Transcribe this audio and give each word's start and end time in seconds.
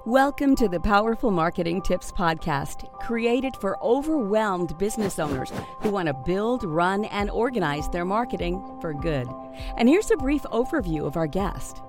Welcome 0.00 0.56
to 0.56 0.68
the 0.68 0.80
Powerful 0.80 1.30
Marketing 1.30 1.80
Tips 1.80 2.10
Podcast, 2.10 2.92
created 2.98 3.54
for 3.56 3.80
overwhelmed 3.84 4.76
business 4.76 5.20
owners 5.20 5.52
who 5.80 5.90
want 5.90 6.08
to 6.08 6.12
build, 6.12 6.64
run, 6.64 7.04
and 7.04 7.30
organize 7.30 7.88
their 7.90 8.04
marketing 8.04 8.60
for 8.80 8.94
good. 8.94 9.28
And 9.76 9.88
here's 9.88 10.10
a 10.10 10.16
brief 10.16 10.42
overview 10.44 11.06
of 11.06 11.16
our 11.16 11.28
guest 11.28 11.80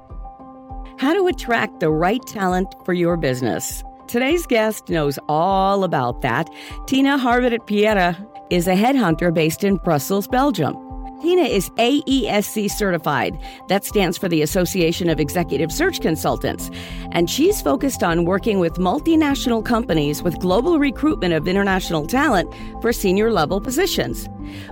How 0.99 1.13
to 1.13 1.25
attract 1.25 1.79
the 1.79 1.89
right 1.89 2.21
talent 2.27 2.75
for 2.85 2.93
your 2.93 3.17
business. 3.17 3.83
Today's 4.05 4.45
guest 4.45 4.89
knows 4.89 5.17
all 5.27 5.83
about 5.83 6.21
that. 6.21 6.47
Tiina 6.85 7.17
Jarvet 7.19 7.65
Pereira 7.65 8.15
is 8.51 8.67
a 8.67 8.75
headhunter 8.75 9.33
based 9.33 9.63
in 9.63 9.77
Brussels, 9.77 10.27
Belgium. 10.27 10.75
Tiina 11.23 11.47
is 11.49 11.69
AESC 11.71 12.69
certified. 12.69 13.39
That 13.69 13.85
stands 13.85 14.17
for 14.17 14.27
the 14.27 14.41
Association 14.41 15.09
of 15.09 15.21
Executive 15.21 15.71
Search 15.71 16.01
Consultants. 16.01 16.69
And 17.13 17.29
she's 17.29 17.61
focused 17.61 18.03
on 18.03 18.25
working 18.25 18.59
with 18.59 18.73
multinational 18.73 19.63
companies 19.63 20.21
with 20.21 20.37
global 20.39 20.79
recruitment 20.79 21.33
of 21.33 21.47
international 21.47 22.07
talent 22.07 22.53
for 22.81 22.91
senior 22.91 23.31
level 23.31 23.61
positions. 23.61 24.27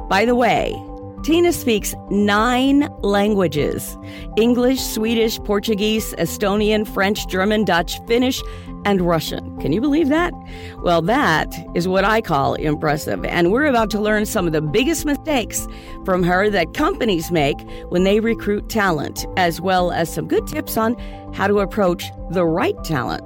By 0.09 0.25
the 0.25 0.35
way, 0.35 0.73
Tiina 1.21 1.53
speaks 1.53 1.95
nine 2.09 2.89
languages 3.01 3.97
English, 4.35 4.81
Swedish, 4.81 5.39
Portuguese, 5.39 6.13
Estonian, 6.15 6.85
French, 6.85 7.27
German, 7.27 7.63
Dutch, 7.63 8.05
Finnish, 8.07 8.41
and 8.85 9.01
Russian. 9.01 9.59
Can 9.59 9.71
you 9.71 9.81
believe 9.81 10.09
that? 10.09 10.33
Well, 10.77 11.01
that 11.03 11.53
is 11.75 11.87
what 11.87 12.03
I 12.03 12.21
call 12.21 12.55
impressive. 12.55 13.23
And 13.25 13.51
we're 13.51 13.65
about 13.65 13.89
to 13.91 13.99
learn 13.99 14.25
some 14.25 14.47
of 14.47 14.53
the 14.53 14.61
biggest 14.61 15.05
mistakes 15.05 15.67
from 16.05 16.23
her 16.23 16.49
that 16.49 16.73
companies 16.73 17.31
make 17.31 17.59
when 17.89 18.03
they 18.03 18.19
recruit 18.19 18.69
talent, 18.69 19.25
as 19.37 19.61
well 19.61 19.91
as 19.91 20.13
some 20.13 20.27
good 20.27 20.47
tips 20.47 20.77
on 20.77 20.95
how 21.33 21.47
to 21.47 21.59
approach 21.59 22.05
the 22.31 22.45
right 22.45 22.81
talent. 22.83 23.23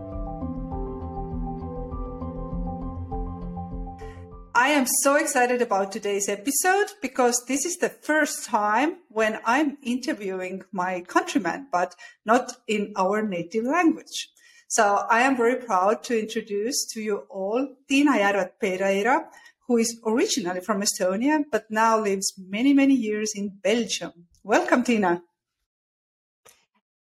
I 4.58 4.70
am 4.70 4.86
so 4.88 5.16
excited 5.16 5.62
about 5.62 5.92
today's 5.92 6.30
episode 6.30 6.88
because 7.02 7.44
this 7.46 7.66
is 7.66 7.76
the 7.78 7.90
first 7.90 8.46
time 8.46 8.96
when 9.10 9.38
I'm 9.46 9.78
interviewing 9.84 10.64
my 10.72 11.02
countryman, 11.02 11.68
but 11.74 11.94
not 12.26 12.54
in 12.66 12.94
our 12.96 13.22
native 13.22 13.66
language. 13.66 14.30
So 14.68 15.06
I 15.10 15.22
am 15.22 15.38
very 15.38 15.58
proud 15.58 16.04
to 16.04 16.20
introduce 16.20 16.86
to 16.94 17.02
you 17.02 17.18
all 17.30 17.68
Tiina 17.90 18.18
Järvet 18.18 18.60
Pereira, 18.60 19.26
who 19.68 19.78
is 19.78 20.00
originally 20.06 20.62
from 20.62 20.82
Estonia, 20.82 21.44
but 21.52 21.66
now 21.70 22.00
lives 22.00 22.34
many, 22.38 22.74
many 22.74 22.94
years 22.94 23.34
in 23.36 23.50
Belgium. 23.64 24.12
Welcome, 24.44 24.84
Tiina. 24.84 25.22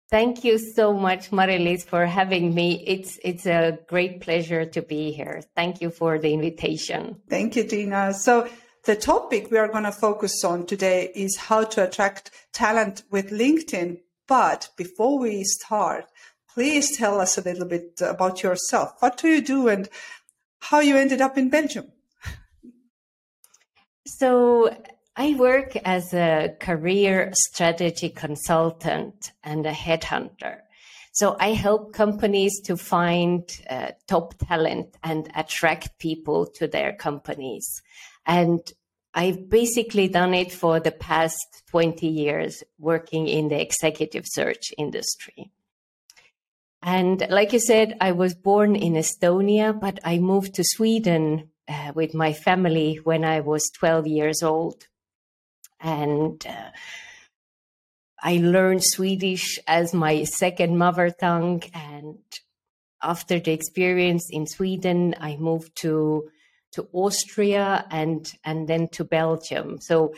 Thank 0.09 0.44
you 0.44 0.58
so 0.58 0.94
much, 0.94 1.31
Marilis, 1.31 1.86
for 1.86 2.06
having 2.06 2.53
me. 2.53 2.84
It's 2.86 3.18
it's 3.23 3.45
a 3.45 3.80
great 3.88 4.20
pleasure 4.20 4.66
to 4.66 4.81
be 4.81 5.14
here. 5.14 5.42
Thank 5.56 5.81
you 5.81 5.90
for 5.90 6.20
the 6.20 6.34
invitation. 6.34 7.22
Thank 7.30 7.56
you, 7.56 7.64
Tiina. 7.64 8.14
So 8.14 8.50
the 8.84 8.98
topic 8.98 9.50
we 9.50 9.58
are 9.58 9.70
going 9.70 9.86
to 9.86 9.92
focus 9.92 10.44
on 10.44 10.66
today 10.66 11.12
is 11.16 11.38
how 11.38 11.64
to 11.64 11.88
attract 11.88 12.31
talent 12.52 13.03
with 13.09 13.30
LinkedIn. 13.30 14.00
But 14.28 14.70
before 14.75 15.18
we 15.18 15.44
start, 15.46 16.06
Please 16.54 16.98
tell 16.98 17.20
us 17.20 17.38
a 17.38 17.42
little 17.42 17.66
bit 17.66 18.02
about 18.02 18.44
yourself. 18.44 18.94
What 19.00 19.18
do 19.18 19.28
you 19.28 19.42
do 19.42 19.68
and 19.68 19.90
how 20.60 20.80
you 20.80 20.98
ended 20.98 21.22
up 21.22 21.38
in 21.38 21.50
Belgium? 21.50 21.92
So, 24.06 24.76
I 25.16 25.36
work 25.36 25.76
as 25.76 26.14
a 26.14 26.56
career 26.60 27.32
strategy 27.36 28.10
consultant 28.10 29.32
and 29.44 29.66
a 29.66 29.72
headhunter. 29.72 30.62
So 31.12 31.36
I 31.40 31.50
help 31.50 31.94
companies 31.94 32.62
to 32.62 32.78
find 32.78 33.44
uh, 33.70 33.92
top 34.08 34.36
talent 34.38 34.96
and 35.04 35.30
attract 35.36 36.00
people 36.00 36.46
to 36.56 36.68
their 36.68 36.94
companies. 36.94 37.82
And 38.26 38.62
I've 39.14 39.50
basically 39.50 40.08
done 40.08 40.34
it 40.34 40.54
for 40.54 40.80
the 40.80 40.92
past 40.92 41.64
20 41.70 42.08
years 42.08 42.64
working 42.80 43.28
in 43.28 43.50
the 43.50 43.59
executive 43.59 44.24
search 44.25 44.74
industry. 44.78 45.52
And 46.81 47.25
like 47.30 47.53
you 47.53 47.59
said, 47.59 47.96
I 48.02 48.12
was 48.12 48.34
born 48.34 48.75
in 48.75 48.94
Estonia, 48.94 49.80
but 49.80 50.00
I 50.03 50.18
moved 50.18 50.56
to 50.56 50.64
Sweden 50.64 51.50
uh, 51.68 51.92
with 51.94 52.16
my 52.16 52.34
family 52.34 53.00
when 53.03 53.24
I 53.24 53.42
was 53.42 53.69
12 53.69 54.08
years 54.08 54.42
old. 54.42 54.88
And 55.80 56.44
uh, 56.47 56.72
I 58.22 58.38
learned 58.38 58.84
Swedish 58.84 59.59
as 59.68 59.94
my 59.94 60.24
second 60.24 60.78
mother 60.78 61.12
tongue. 61.12 61.64
And 61.74 62.18
after 63.02 63.40
the 63.40 63.52
experience 63.52 64.30
in 64.31 64.48
Sweden, 64.48 65.16
I 65.19 65.38
moved 65.38 65.75
to 65.78 66.30
to 66.74 66.88
Austria 66.94 67.86
and 67.92 68.31
and 68.46 68.68
then 68.68 68.88
to 68.90 69.03
Belgium. 69.03 69.80
So 69.81 70.13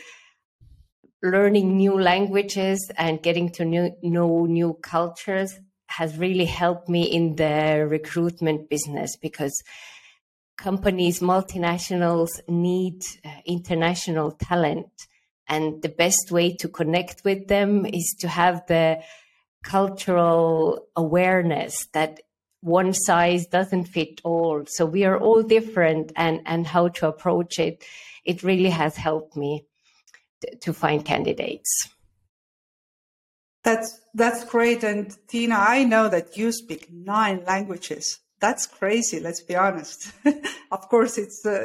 learning 1.22 1.76
new 1.76 1.98
languages 1.98 2.90
and 2.96 3.22
getting 3.22 3.50
to 3.50 3.64
new, 3.64 3.96
know 4.02 4.44
new 4.44 4.74
cultures 4.74 5.58
has 5.96 6.18
really 6.18 6.44
helped 6.44 6.88
me 6.88 7.02
in 7.02 7.36
the 7.36 7.86
recruitment 7.88 8.68
business 8.68 9.16
because 9.16 9.62
companies, 10.56 11.20
multinationals 11.20 12.40
need 12.48 13.02
uh, 13.24 13.30
international 13.46 14.32
talent. 14.32 14.88
And 15.48 15.82
the 15.82 15.88
best 15.88 16.30
way 16.30 16.56
to 16.56 16.68
connect 16.68 17.24
with 17.24 17.48
them 17.48 17.86
is 17.86 18.16
to 18.20 18.28
have 18.28 18.66
the 18.66 19.02
cultural 19.62 20.86
awareness 20.96 21.86
that 21.92 22.20
one 22.60 22.94
size 22.94 23.46
doesn't 23.46 23.84
fit 23.84 24.20
all. 24.24 24.64
So 24.66 24.86
we 24.86 25.04
are 25.04 25.18
all 25.18 25.42
different 25.42 26.12
and, 26.16 26.40
and 26.46 26.66
how 26.66 26.88
to 26.88 27.08
approach 27.08 27.58
it. 27.58 27.84
It 28.24 28.42
really 28.42 28.70
has 28.70 28.96
helped 28.96 29.36
me 29.36 29.66
to, 30.40 30.56
to 30.56 30.72
find 30.72 31.04
candidates. 31.04 31.90
That's 33.64 33.98
that's 34.12 34.44
great. 34.44 34.84
And 34.84 35.08
Tiina, 35.28 35.56
I 35.58 35.84
know 35.84 36.08
that 36.08 36.36
you 36.36 36.52
speak 36.52 36.92
nine 36.92 37.42
languages. 37.46 38.20
That's 38.40 38.66
crazy. 38.66 39.20
Let's 39.20 39.42
be 39.42 39.56
honest. 39.56 40.12
of 40.70 40.88
course, 40.90 41.16
it's 41.16 41.44
uh, 41.46 41.64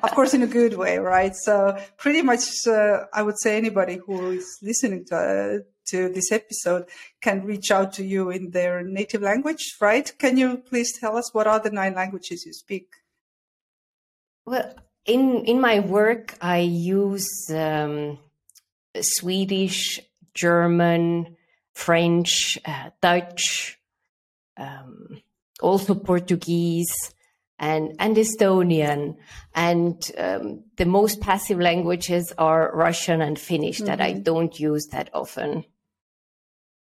of 0.02 0.10
course 0.12 0.32
in 0.32 0.42
a 0.42 0.46
good 0.46 0.74
way, 0.74 0.96
right? 0.96 1.34
So 1.36 1.78
pretty 1.98 2.22
much, 2.22 2.40
uh, 2.66 3.04
I 3.12 3.22
would 3.22 3.38
say 3.38 3.58
anybody 3.58 4.00
who 4.04 4.30
is 4.30 4.58
listening 4.62 5.04
to 5.06 5.16
uh, 5.16 5.58
to 5.90 6.08
this 6.08 6.32
episode 6.32 6.86
can 7.20 7.44
reach 7.44 7.70
out 7.70 7.92
to 7.94 8.04
you 8.04 8.30
in 8.30 8.50
their 8.50 8.82
native 8.82 9.22
language, 9.22 9.76
right? 9.80 10.10
Can 10.18 10.38
you 10.38 10.56
please 10.56 10.98
tell 10.98 11.18
us 11.18 11.34
what 11.34 11.46
are 11.46 11.60
the 11.60 11.70
nine 11.70 11.94
languages 11.94 12.46
you 12.46 12.54
speak? 12.54 12.88
Well, 14.46 14.74
in 15.04 15.44
in 15.44 15.60
my 15.60 15.80
work, 15.80 16.36
I 16.40 16.60
use 16.60 17.28
um, 17.50 18.18
Swedish, 19.00 20.00
German, 20.40 21.36
French, 21.74 22.58
uh, 22.64 22.90
Dutch, 23.02 23.78
um, 24.56 25.20
also 25.60 25.94
Portuguese, 25.94 26.94
and, 27.58 27.94
and 27.98 28.16
Estonian. 28.16 29.16
And 29.54 30.10
um, 30.16 30.64
the 30.76 30.86
most 30.86 31.20
passive 31.20 31.60
languages 31.60 32.32
are 32.38 32.72
Russian 32.74 33.20
and 33.20 33.38
Finnish 33.38 33.78
mm-hmm. 33.78 33.86
that 33.86 34.00
I 34.00 34.12
mm-hmm. 34.12 34.22
don't 34.22 34.58
use 34.58 34.86
that 34.92 35.10
often. 35.12 35.64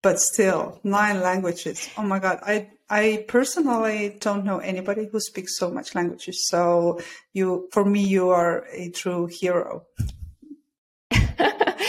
But 0.02 0.22
still, 0.22 0.80
nine 0.84 1.20
languages. 1.20 1.90
Oh 1.98 2.04
my 2.04 2.20
God. 2.20 2.40
I, 2.42 2.70
I 2.90 3.26
personally 3.28 4.16
don't 4.22 4.46
know 4.46 4.60
anybody 4.60 5.10
who 5.12 5.20
speaks 5.20 5.58
so 5.58 5.70
much 5.70 5.94
languages. 5.94 6.48
So 6.48 7.02
you, 7.34 7.68
for 7.74 7.84
me, 7.84 8.06
you 8.08 8.30
are 8.30 8.66
a 8.72 8.90
true 8.92 9.28
hero. 9.30 9.84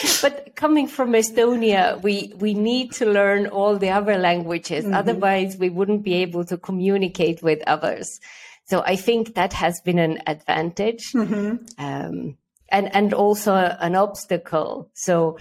but 0.23 0.55
coming 0.57 0.87
from 0.87 1.13
Estonia, 1.13 2.01
we, 2.03 2.33
we 2.37 2.55
need 2.55 2.93
to 2.93 3.07
learn 3.07 3.47
all 3.47 3.77
the 3.77 3.91
other 3.91 4.17
languages. 4.17 4.85
Mm-hmm. 4.85 4.95
Otherwise, 4.95 5.57
we 5.57 5.71
wouldn't 5.71 6.03
be 6.03 6.15
able 6.15 6.45
to 6.45 6.57
communicate 6.57 7.43
with 7.43 7.63
others. 7.67 8.21
So 8.65 8.83
I 8.87 8.97
think 8.97 9.35
that 9.35 9.53
has 9.53 9.81
been 9.81 9.99
an 9.99 10.19
advantage. 10.27 11.13
Mm-hmm. 11.13 11.67
Um, 11.79 12.37
and, 12.71 12.95
and 12.95 13.13
also 13.13 13.55
an 13.55 13.97
obstacle. 13.97 14.91
So 14.95 15.39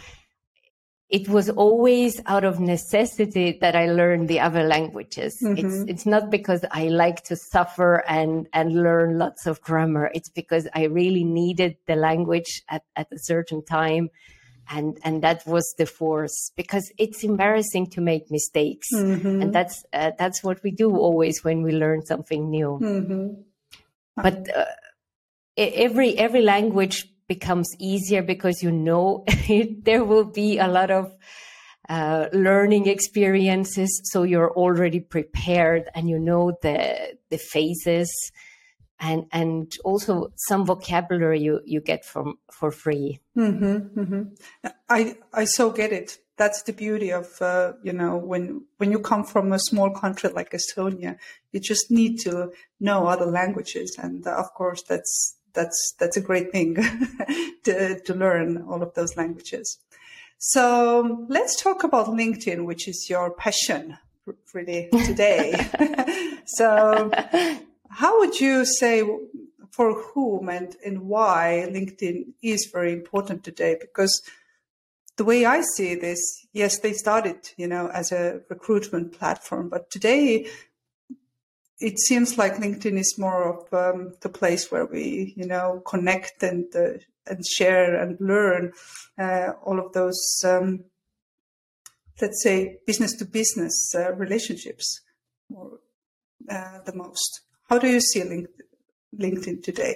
it 1.09 1.27
was 1.27 1.49
always 1.49 2.21
out 2.27 2.43
of 2.43 2.59
necessity 2.59 3.57
that 3.61 3.75
I 3.75 3.87
learned 3.87 4.27
the 4.27 4.39
other 4.39 4.63
languages. 4.63 5.41
Mm-hmm. 5.43 5.65
It's 5.65 5.89
it's 5.89 6.05
not 6.05 6.29
because 6.29 6.63
I 6.71 6.89
like 6.89 7.23
to 7.25 7.35
suffer 7.35 8.03
and 8.07 8.47
and 8.53 8.83
learn 8.83 9.17
lots 9.17 9.47
of 9.47 9.59
grammar. 9.61 10.11
It's 10.13 10.29
because 10.29 10.67
I 10.73 10.83
really 10.83 11.23
needed 11.23 11.77
the 11.87 11.95
language 11.95 12.61
at, 12.69 12.83
at 12.95 13.07
a 13.11 13.17
certain 13.17 13.65
time. 13.65 14.09
And, 14.69 14.99
and 15.03 15.23
that 15.23 15.45
was 15.47 15.73
the 15.77 15.85
force 15.85 16.51
because 16.55 16.91
it's 16.97 17.23
embarrassing 17.23 17.87
to 17.91 18.01
make 18.01 18.29
mistakes. 18.29 18.87
Mm-hmm. 18.93 19.41
And 19.41 19.53
that's, 19.53 19.83
uh, 19.93 20.11
that's 20.17 20.43
what 20.43 20.61
we 20.63 20.71
do 20.71 20.95
always 20.95 21.43
when 21.43 21.63
we 21.63 21.71
learn 21.71 22.05
something 22.05 22.49
new. 22.49 22.79
Mm-hmm. 22.81 23.41
But 24.15 24.55
uh, 24.55 24.65
every, 25.57 26.17
every 26.17 26.41
language 26.41 27.07
becomes 27.27 27.69
easier 27.79 28.21
because 28.21 28.61
you 28.61 28.71
know 28.71 29.23
there 29.83 30.03
will 30.03 30.25
be 30.25 30.57
a 30.57 30.67
lot 30.67 30.91
of 30.91 31.15
uh, 31.89 32.27
learning 32.33 32.87
experiences. 32.87 34.01
So 34.11 34.23
you're 34.23 34.51
already 34.51 34.99
prepared 34.99 35.89
and 35.95 36.09
you 36.09 36.19
know 36.19 36.57
the, 36.61 37.17
the 37.29 37.37
phases 37.37 38.11
and, 38.99 39.25
and 39.31 39.73
also 39.83 40.31
some 40.35 40.65
vocabulary 40.65 41.39
you, 41.39 41.61
you 41.65 41.81
get 41.81 42.05
from, 42.05 42.37
for 42.51 42.71
free. 42.71 43.19
Mm-hmm, 43.37 43.99
mm-hmm. 43.99 44.69
I, 44.89 45.17
I 45.33 45.45
so 45.45 45.71
get 45.71 45.91
it. 45.91 46.17
That's 46.37 46.63
the 46.63 46.73
beauty 46.73 47.11
of, 47.11 47.41
uh, 47.41 47.73
you 47.83 47.93
know, 47.93 48.17
when, 48.17 48.65
when 48.77 48.91
you 48.91 48.99
come 48.99 49.23
from 49.23 49.51
a 49.51 49.59
small 49.59 49.91
country 49.91 50.29
like 50.29 50.51
Estonia, 50.51 51.17
you 51.51 51.59
just 51.59 51.91
need 51.91 52.19
to 52.19 52.51
know 52.79 53.07
other 53.07 53.25
languages. 53.25 53.97
And 54.01 54.25
uh, 54.25 54.35
of 54.35 54.53
course, 54.53 54.83
that's, 54.83 55.37
that's, 55.53 55.95
that's 55.99 56.17
a 56.17 56.21
great 56.21 56.51
thing 56.51 56.75
to, 57.63 57.99
to 58.01 58.13
learn 58.13 58.63
all 58.69 58.81
of 58.81 58.93
those 58.93 59.17
languages. 59.17 59.79
So 60.37 61.25
let's 61.27 61.61
talk 61.61 61.83
about 61.83 62.07
LinkedIn, 62.07 62.65
which 62.65 62.87
is 62.87 63.09
your 63.09 63.31
passion 63.31 63.97
really 64.53 64.89
today. 65.05 65.53
so 66.45 67.11
how 67.89 68.19
would 68.19 68.39
you 68.39 68.65
say 68.65 69.03
for 69.71 69.93
whom 69.93 70.49
and, 70.49 70.75
and 70.85 71.01
why 71.01 71.67
LinkedIn 71.69 72.33
is 72.41 72.69
very 72.71 72.93
important 72.93 73.43
today? 73.43 73.77
Because 73.79 74.21
the 75.17 75.23
way 75.23 75.45
I 75.45 75.61
see 75.75 75.95
this, 75.95 76.19
yes, 76.53 76.79
they 76.79 76.93
started, 76.93 77.49
you 77.57 77.67
know, 77.67 77.87
as 77.87 78.11
a 78.11 78.41
recruitment 78.49 79.13
platform, 79.13 79.69
but 79.69 79.89
today 79.89 80.47
it 81.79 81.97
seems 81.99 82.37
like 82.37 82.55
LinkedIn 82.55 82.97
is 82.97 83.17
more 83.17 83.43
of 83.53 83.73
um, 83.73 84.13
the 84.21 84.29
place 84.29 84.71
where 84.71 84.85
we, 84.85 85.33
you 85.35 85.47
know, 85.47 85.81
connect 85.85 86.43
and 86.43 86.65
uh, 86.75 86.99
and 87.27 87.45
share 87.45 87.95
and 87.95 88.19
learn 88.19 88.73
uh, 89.17 89.51
all 89.63 89.79
of 89.79 89.93
those, 89.93 90.41
um, 90.43 90.83
let's 92.21 92.41
say, 92.43 92.77
business 92.87 93.15
to 93.17 93.25
business 93.25 93.93
uh, 93.95 94.13
relationships 94.13 95.01
more, 95.49 95.79
uh, 96.49 96.79
the 96.85 96.95
most. 96.95 97.41
How 97.69 97.77
do 97.77 97.87
you 97.87 98.01
see 98.01 98.23
LinkedIn 99.15 99.63
today? 99.63 99.95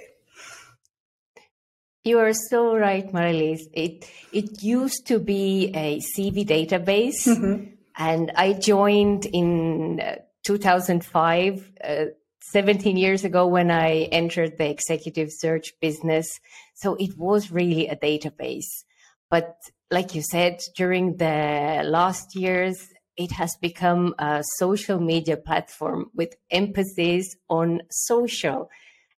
You 2.04 2.20
are 2.20 2.32
so 2.32 2.76
right, 2.76 3.12
Marilise. 3.12 3.66
It 3.72 4.08
it 4.32 4.62
used 4.62 5.06
to 5.08 5.18
be 5.18 5.72
a 5.74 6.00
CV 6.00 6.46
database, 6.46 7.26
mm-hmm. 7.26 7.72
and 7.96 8.30
I 8.36 8.52
joined 8.52 9.26
in 9.26 10.00
uh, 10.00 10.16
2005. 10.44 11.72
Uh, 11.82 12.04
17 12.52 12.98
years 12.98 13.24
ago 13.24 13.46
when 13.46 13.70
I 13.70 14.02
entered 14.12 14.58
the 14.58 14.68
executive 14.68 15.30
search 15.32 15.72
business. 15.80 16.40
So 16.74 16.94
it 16.96 17.16
was 17.16 17.50
really 17.50 17.88
a 17.88 17.96
database. 17.96 18.84
But 19.30 19.56
like 19.90 20.14
you 20.14 20.20
said, 20.20 20.60
during 20.76 21.16
the 21.16 21.82
last 21.84 22.36
years, 22.36 22.86
it 23.16 23.32
has 23.32 23.56
become 23.60 24.14
a 24.18 24.42
social 24.58 25.00
media 25.00 25.36
platform 25.36 26.10
with 26.14 26.34
emphasis 26.50 27.36
on 27.48 27.82
social. 27.90 28.70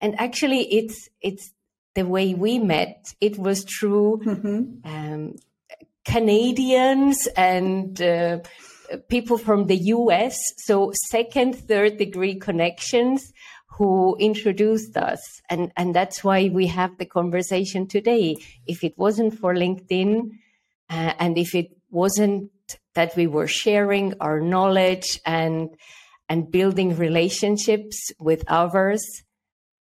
And 0.00 0.18
actually, 0.20 0.72
it's, 0.72 1.08
it's 1.20 1.52
the 1.94 2.06
way 2.06 2.34
we 2.34 2.58
met. 2.58 3.14
It 3.20 3.38
was 3.38 3.64
through 3.64 4.20
mm-hmm. 4.24 4.62
um, 4.84 5.34
Canadians 6.04 7.26
and 7.36 8.00
uh, 8.02 8.40
people 9.08 9.38
from 9.38 9.66
the 9.66 9.76
US, 9.76 10.38
so 10.58 10.92
second, 11.08 11.54
third 11.54 11.96
degree 11.96 12.34
connections 12.34 13.32
who 13.78 14.16
introduced 14.20 14.96
us. 14.96 15.20
And, 15.50 15.72
and 15.76 15.94
that's 15.94 16.22
why 16.22 16.48
we 16.48 16.66
have 16.68 16.96
the 16.98 17.06
conversation 17.06 17.86
today. 17.86 18.36
If 18.66 18.84
it 18.84 18.96
wasn't 18.96 19.38
for 19.38 19.54
LinkedIn, 19.54 20.30
uh, 20.90 21.12
and 21.18 21.38
if 21.38 21.54
it 21.54 21.76
wasn't 21.90 22.50
that 22.94 23.16
we 23.16 23.26
were 23.26 23.46
sharing 23.46 24.14
our 24.20 24.40
knowledge 24.40 25.20
and, 25.26 25.70
and 26.28 26.50
building 26.50 26.96
relationships 26.96 28.12
with 28.18 28.44
others, 28.48 29.04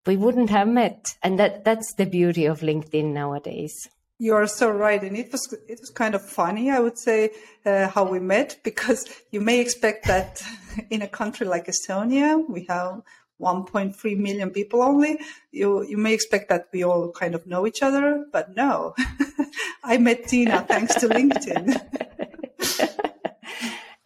we 0.05 0.17
wouldn't 0.17 0.49
have 0.49 0.67
met. 0.67 1.15
And 1.23 1.39
that, 1.39 1.63
that's 1.63 1.93
the 1.93 2.05
beauty 2.05 2.45
of 2.45 2.61
LinkedIn 2.61 3.13
nowadays. 3.13 3.89
You 4.19 4.33
are 4.33 4.47
so 4.47 4.71
right, 4.71 4.99
and 5.03 5.15
it 5.15 5.31
was 5.31 5.53
it 5.67 5.79
was 5.79 5.91
kind 5.91 6.15
of 6.15 6.27
funny, 6.27 6.71
I 6.71 6.79
would 6.79 6.97
say, 6.97 7.29
uh, 7.63 7.87
how 7.87 8.03
we 8.03 8.19
met 8.19 8.57
because 8.63 9.07
you 9.29 9.41
may 9.41 9.59
expect 9.59 10.07
that 10.07 10.41
in 10.89 11.03
a 11.03 11.07
country 11.07 11.45
like 11.45 11.67
Estonia, 11.67 12.43
we 12.49 12.65
have 12.67 13.03
1.3 13.39 14.17
million 14.17 14.49
people 14.49 14.81
only. 14.81 15.19
You 15.51 15.83
you 15.83 15.97
may 15.97 16.15
expect 16.15 16.49
that 16.49 16.65
we 16.73 16.83
all 16.83 17.11
kind 17.11 17.35
of 17.35 17.45
know 17.45 17.67
each 17.67 17.83
other, 17.83 18.25
but 18.33 18.55
no, 18.55 18.95
I 19.83 19.97
met 19.99 20.23
Tiina 20.23 20.67
thanks 20.67 20.95
to 20.95 21.07
LinkedIn. 21.09 21.79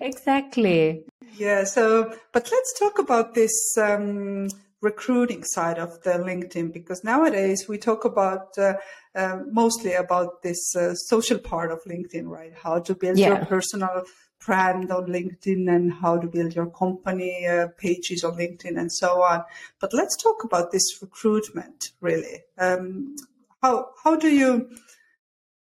exactly. 0.02 1.04
Yeah. 1.38 1.64
So, 1.64 2.14
but 2.34 2.50
let's 2.52 2.80
talk 2.80 3.00
about 3.00 3.34
this. 3.34 3.54
Um, 3.78 4.50
recruiting 4.82 5.44
side 5.44 5.78
of 5.78 6.02
the 6.02 6.12
LinkedIn 6.12 6.74
because 6.74 7.04
nowadays 7.04 7.68
we 7.70 7.78
talk 7.78 8.04
about 8.04 8.58
uh, 8.58 8.74
uh, 9.16 9.40
mostly 9.52 9.94
about 9.94 10.42
this 10.42 10.76
uh, 10.76 10.96
social 10.96 11.38
part 11.38 11.72
of 11.72 11.80
LinkedIn, 11.88 12.28
right? 12.28 12.54
How 12.54 12.80
to 12.80 12.96
build 12.96 13.18
yeah. 13.18 13.28
your 13.28 13.46
personal 13.46 14.04
brand 14.44 14.92
on 14.92 15.06
LinkedIn 15.06 15.70
and 15.74 15.94
how 15.94 16.18
to 16.18 16.28
build 16.28 16.56
your 16.56 16.66
company 16.66 17.46
uh, 17.46 17.68
pages 17.78 18.24
on 18.24 18.38
LinkedIn 18.38 18.78
and 18.78 18.92
so 18.92 19.22
on. 19.22 19.44
But 19.80 19.94
let's 19.94 20.18
talk 20.22 20.44
about 20.44 20.72
this 20.72 21.00
recruitment 21.02 21.92
really. 22.02 22.42
Um, 22.58 23.16
how 23.62 23.90
how 24.04 24.16
do 24.16 24.30
you 24.30 24.72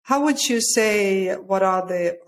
how 0.02 0.23
would 0.25 0.41
you 0.43 0.61
say 0.61 1.34
what 1.34 1.64
are 1.64 1.84
the 1.87 2.19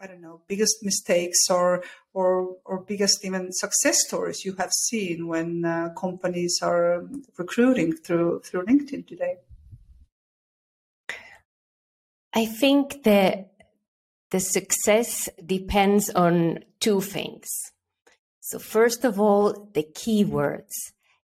I, 0.00 0.06
don't 0.06 0.20
know 0.20 0.42
biggest 0.48 0.76
mistakes 0.82 1.48
or 1.50 1.82
or 2.12 2.56
or 2.64 2.80
biggest 2.80 3.24
even 3.24 3.52
success 3.52 3.96
stories 4.06 4.44
you 4.44 4.54
have 4.54 4.72
seen 4.72 5.26
when 5.26 5.64
uh, 5.64 5.90
companies 5.98 6.58
are 6.62 7.00
um, 7.00 7.22
recruiting 7.36 7.92
through 7.94 8.40
through 8.44 8.64
LinkedIn 8.66 9.06
today? 9.06 9.36
I 12.34 12.46
think 12.46 13.02
that 13.04 13.52
the 14.30 14.40
success 14.40 15.28
depends 15.44 16.10
on 16.10 16.60
two 16.80 17.00
things. 17.00 17.48
So 18.40 18.58
first 18.58 19.04
of 19.04 19.18
all, 19.18 19.70
the 19.72 19.82
keywords. 19.82 20.70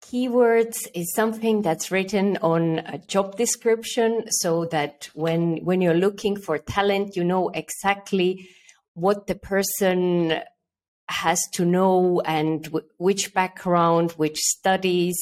Keywords 0.04 0.86
is 0.94 1.14
something 1.14 1.62
that's 1.62 1.90
written 1.90 2.36
on 2.42 2.80
a 2.80 2.98
job 2.98 3.38
description 3.38 4.24
so 4.28 4.66
that 4.66 5.08
when 5.14 5.64
when 5.64 5.80
you're 5.80 5.94
looking 5.94 6.36
for 6.36 6.58
talent, 6.58 7.16
you 7.16 7.24
know 7.24 7.48
exactly 7.48 8.50
what 8.92 9.26
the 9.26 9.34
person 9.34 10.42
has 11.08 11.40
to 11.54 11.64
know 11.64 12.20
and 12.20 12.64
w- 12.64 12.86
which 12.98 13.32
background, 13.32 14.10
which 14.12 14.38
studies 14.40 15.16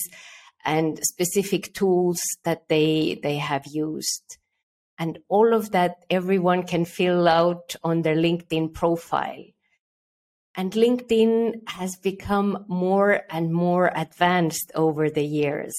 and 0.64 0.98
specific 1.04 1.72
tools 1.74 2.20
that 2.42 2.68
they 2.68 3.20
they 3.22 3.36
have 3.36 3.64
used. 3.66 4.36
And 4.98 5.20
all 5.28 5.54
of 5.54 5.70
that 5.70 6.04
everyone 6.10 6.64
can 6.64 6.84
fill 6.86 7.28
out 7.28 7.76
on 7.84 8.02
their 8.02 8.16
LinkedIn 8.16 8.74
profile. 8.74 9.44
And 10.54 10.72
LinkedIn 10.72 11.68
has 11.68 11.96
become 11.96 12.64
more 12.68 13.22
and 13.30 13.52
more 13.52 13.90
advanced 13.94 14.70
over 14.74 15.08
the 15.08 15.24
years. 15.24 15.74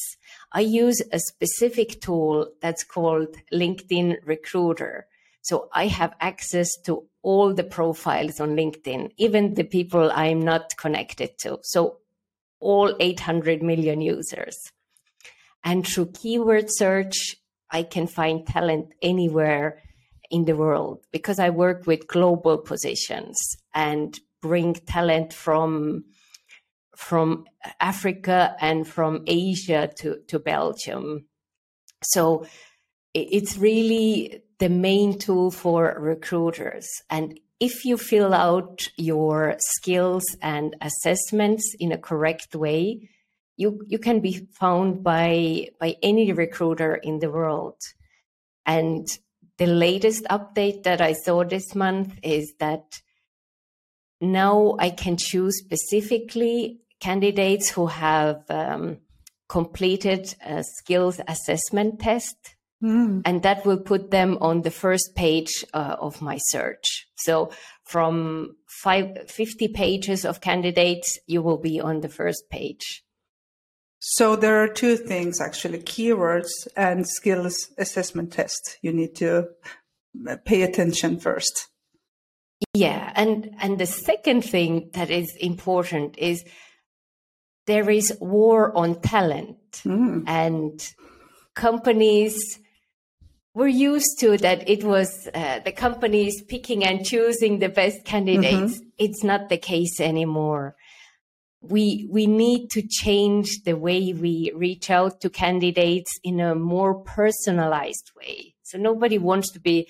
I 0.51 0.62
use 0.62 1.01
a 1.12 1.20
specific 1.20 2.01
tool 2.01 2.51
that's 2.60 2.84
called 2.84 3.36
LinkedIn 3.53 4.18
Recruiter. 4.25 5.08
So 5.42 5.70
I 5.74 5.88
have 5.88 6.15
access 6.20 6.70
to 6.86 7.06
all 7.22 7.53
the 7.53 7.63
profiles 7.63 8.39
on 8.39 8.56
LinkedIn, 8.56 9.12
even 9.18 9.53
the 9.53 9.63
people 9.63 10.12
I'm 10.12 10.42
not 10.42 10.75
connected 10.77 11.38
to. 11.39 11.60
So 11.62 11.98
all 12.60 12.96
800 13.00 13.62
million 13.62 14.01
users. 14.01 14.58
And 15.63 15.88
through 15.88 16.13
keyword 16.13 16.68
search, 16.70 17.36
I 17.70 17.84
can 17.84 18.08
find 18.08 18.46
talent 18.46 18.94
anywhere 19.01 19.82
in 20.30 20.46
the 20.46 20.56
world 20.56 21.06
because 21.12 21.39
I 21.39 21.50
work 21.50 21.86
with 21.86 22.08
global 22.08 22.58
positions 22.58 23.38
and 23.74 24.20
bring 24.43 24.73
talent 24.73 25.33
from 25.33 26.03
from 26.95 27.45
Africa 27.79 28.55
and 28.59 28.88
from 28.88 29.23
Asia 29.25 29.89
to, 29.97 30.19
to 30.27 30.38
Belgium. 30.38 31.25
So 32.03 32.45
it's 33.15 33.57
really 33.57 34.43
the 34.59 34.69
main 34.69 35.17
tool 35.17 35.50
for 35.50 35.97
recruiters. 36.00 36.88
And 37.09 37.39
if 37.59 37.83
you 37.83 37.97
fill 37.97 38.33
out 38.33 38.88
your 38.95 39.55
skills 39.59 40.23
and 40.41 40.75
assessments 40.81 41.75
in 41.79 41.91
a 41.91 41.97
correct 41.97 42.53
way, 42.53 43.09
you 43.57 43.81
you 43.88 43.97
can 43.97 44.19
be 44.19 44.47
found 44.59 45.03
by 45.03 45.69
by 45.79 45.95
any 46.01 46.31
recruiter 46.33 46.95
in 46.95 47.19
the 47.19 47.29
world 47.29 47.79
and 48.65 49.07
the 49.57 49.67
latest 49.67 50.23
update 50.25 50.83
that 50.83 51.01
i 51.01 51.13
saw 51.13 51.43
this 51.43 51.75
month 51.75 52.17
is 52.23 52.53
that 52.59 53.01
now 54.22 54.75
i 54.79 54.89
can 54.89 55.17
choose 55.17 55.58
specifically 55.60 56.79
candidates 57.00 57.70
who 57.70 57.88
have 57.88 58.43
um, 58.50 58.98
completed 59.50 60.34
a 60.46 60.63
skills 60.63 61.20
assessment 61.27 62.00
test 62.00 62.55
mm. 62.82 63.22
and 63.25 63.43
that 63.43 63.65
will 63.65 63.79
put 63.79 64.12
them 64.12 64.38
on 64.39 64.62
the 64.62 64.72
first 64.72 65.13
page 65.15 65.65
uh, 65.74 65.96
of 66.00 66.22
my 66.22 66.38
search 66.39 67.08
so 67.15 67.51
from 67.86 68.55
five, 68.67 69.29
50 69.29 69.70
pages 69.70 70.25
of 70.25 70.41
candidates, 70.41 71.17
you 71.27 71.41
will 71.41 71.58
be 71.58 71.79
on 71.79 72.01
the 72.01 72.10
first 72.10 72.50
page. 72.50 73.03
So 74.00 74.36
there 74.36 74.62
are 74.62 74.67
two 74.67 74.98
things 74.98 75.39
actually, 75.39 75.79
keywords 75.79 76.50
and 76.75 77.08
skills 77.08 77.72
assessment 77.77 78.34
test. 78.34 78.77
You 78.82 78.91
need 78.91 79.15
to 79.17 79.50
pay 80.43 80.63
attention 80.63 81.20
first. 81.20 81.70
Yeah, 82.74 83.12
and 83.15 83.55
and 83.60 83.79
the 83.79 83.86
second 83.86 84.43
thing 84.43 84.89
that 84.93 85.10
is 85.10 85.36
important 85.39 86.17
is 86.17 86.43
there 87.65 87.89
is 87.89 88.15
war 88.20 88.75
on 88.75 89.00
talent 89.01 89.58
mm. 89.84 90.24
and 90.27 90.93
companies 91.55 92.60
were 93.53 93.67
used 93.67 94.20
to 94.20 94.38
that 94.38 94.67
it 94.67 94.84
was 94.84 95.29
uh, 95.34 95.60
the 95.60 95.72
companies 95.72 96.41
picking 96.43 96.84
and 96.84 97.05
choosing 97.05 97.60
the 97.60 97.70
best 97.70 98.03
candidates 98.05 98.79
mm-hmm. 98.79 98.88
it's 98.98 99.24
not 99.24 99.50
the 99.50 99.58
case 99.58 100.00
anymore 100.00 100.75
we 101.62 102.08
we 102.12 102.25
need 102.25 102.70
to 102.72 102.82
change 102.86 103.63
the 103.63 103.77
way 103.77 104.13
we 104.13 104.51
reach 104.55 104.89
out 104.89 105.22
to 105.22 105.29
candidates 105.29 106.12
in 106.24 106.39
a 106.39 106.55
more 106.55 106.96
personalized 106.96 108.12
way 108.17 108.55
so 108.63 108.77
nobody 108.77 109.17
wants 109.17 109.51
to 109.51 109.60
be 109.60 109.88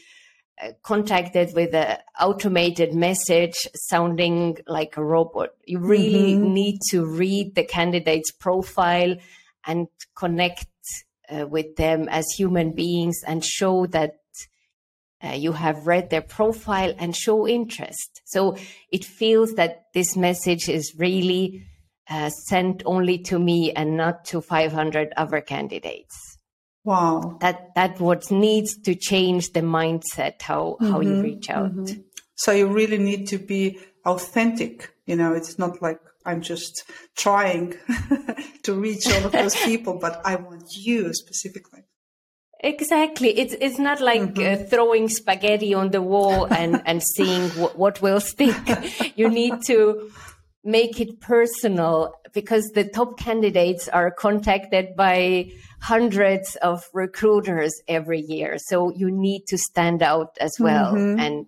contacted 0.82 1.54
with 1.56 1.74
an 1.74 1.98
automated 2.22 2.94
message 2.94 3.56
sounding 3.76 4.58
like 4.68 4.98
a 4.98 5.04
robot 5.04 5.50
you 5.66 5.80
really 5.80 6.36
mm-hmm. 6.36 6.54
need 6.54 6.80
to 6.90 7.06
read 7.06 7.56
the 7.56 7.64
candidate's 7.64 8.32
profile 8.32 9.16
and 9.66 9.88
connect 10.16 10.68
uh, 11.30 11.48
with 11.48 11.76
them 11.76 12.08
as 12.10 12.26
human 12.38 12.72
beings 12.72 13.22
and 13.26 13.44
show 13.44 13.86
that 13.88 14.16
uh, 15.24 15.30
you 15.30 15.54
have 15.54 15.88
read 15.88 16.10
their 16.10 16.22
profile 16.22 16.94
and 17.00 17.16
show 17.16 17.48
interest. 17.48 18.22
So 18.26 18.58
it 18.92 19.06
feels 19.06 19.54
that 19.54 19.86
this 19.94 20.18
message 20.18 20.68
is 20.68 20.94
really 20.98 21.66
uh, 22.10 22.30
sent 22.30 22.84
only 22.86 23.20
to 23.20 23.40
me 23.40 23.72
and 23.72 23.96
not 23.96 24.26
to 24.26 24.42
500 24.42 25.14
other 25.16 25.40
candidates. 25.40 26.33
Wow. 26.84 27.38
That 27.40 27.74
that 27.76 28.00
what 28.00 28.30
needs 28.30 28.78
to 28.82 28.96
change 28.96 29.54
the 29.54 29.62
mindset 29.62 30.42
how 30.42 30.78
mm-hmm, 30.82 30.92
how 30.92 31.00
you 31.00 31.10
mm-hmm. 31.10 31.22
reach 31.22 31.50
out. 31.50 31.74
Mm-hmm. 31.74 32.02
So 32.36 32.52
you 32.52 32.68
really 32.68 32.98
need 32.98 33.28
to 33.30 33.38
be 33.38 33.80
authentic. 34.06 34.92
You 35.06 35.16
know, 35.16 35.34
it's 35.34 35.58
not 35.58 35.82
like 35.82 36.00
I'm 36.26 36.42
just 36.42 36.84
trying 37.16 37.76
to 38.64 38.74
reach 38.74 39.08
all 39.08 39.26
of 39.26 39.32
those 39.32 39.56
people, 39.66 39.98
but 40.00 40.22
I 40.26 40.36
want 40.36 40.66
you 40.76 41.14
specifically. 41.14 41.84
Exactly. 42.60 43.38
It's 43.38 43.56
it's 43.60 43.78
not 43.78 44.00
like 44.00 44.22
mm-hmm. 44.22 44.64
uh, 44.64 44.70
throwing 44.70 45.10
spaghetti 45.10 45.74
on 45.74 45.92
the 45.92 46.02
wall 46.02 46.46
and 46.46 46.82
and 46.86 47.04
seeing 47.04 47.50
w- 47.50 47.76
what 47.76 48.02
will 48.02 48.22
stick. 48.22 48.56
you 49.18 49.30
need 49.30 49.62
to 49.68 50.10
make 50.64 51.00
it 51.00 51.20
personal 51.20 52.14
because 52.34 52.72
the 52.74 52.86
top 52.86 53.20
candidates 53.20 53.88
are 53.90 54.12
contacted 54.12 54.96
by 54.96 55.52
hundreds 55.82 56.56
of 56.58 56.90
recruiters 56.94 57.74
every 57.88 58.22
year. 58.22 58.58
So 58.58 58.92
you 58.92 59.12
need 59.12 59.46
to 59.48 59.58
stand 59.58 60.02
out 60.02 60.38
as 60.40 60.54
well 60.60 60.94
mm-hmm. 60.94 61.20
and 61.20 61.46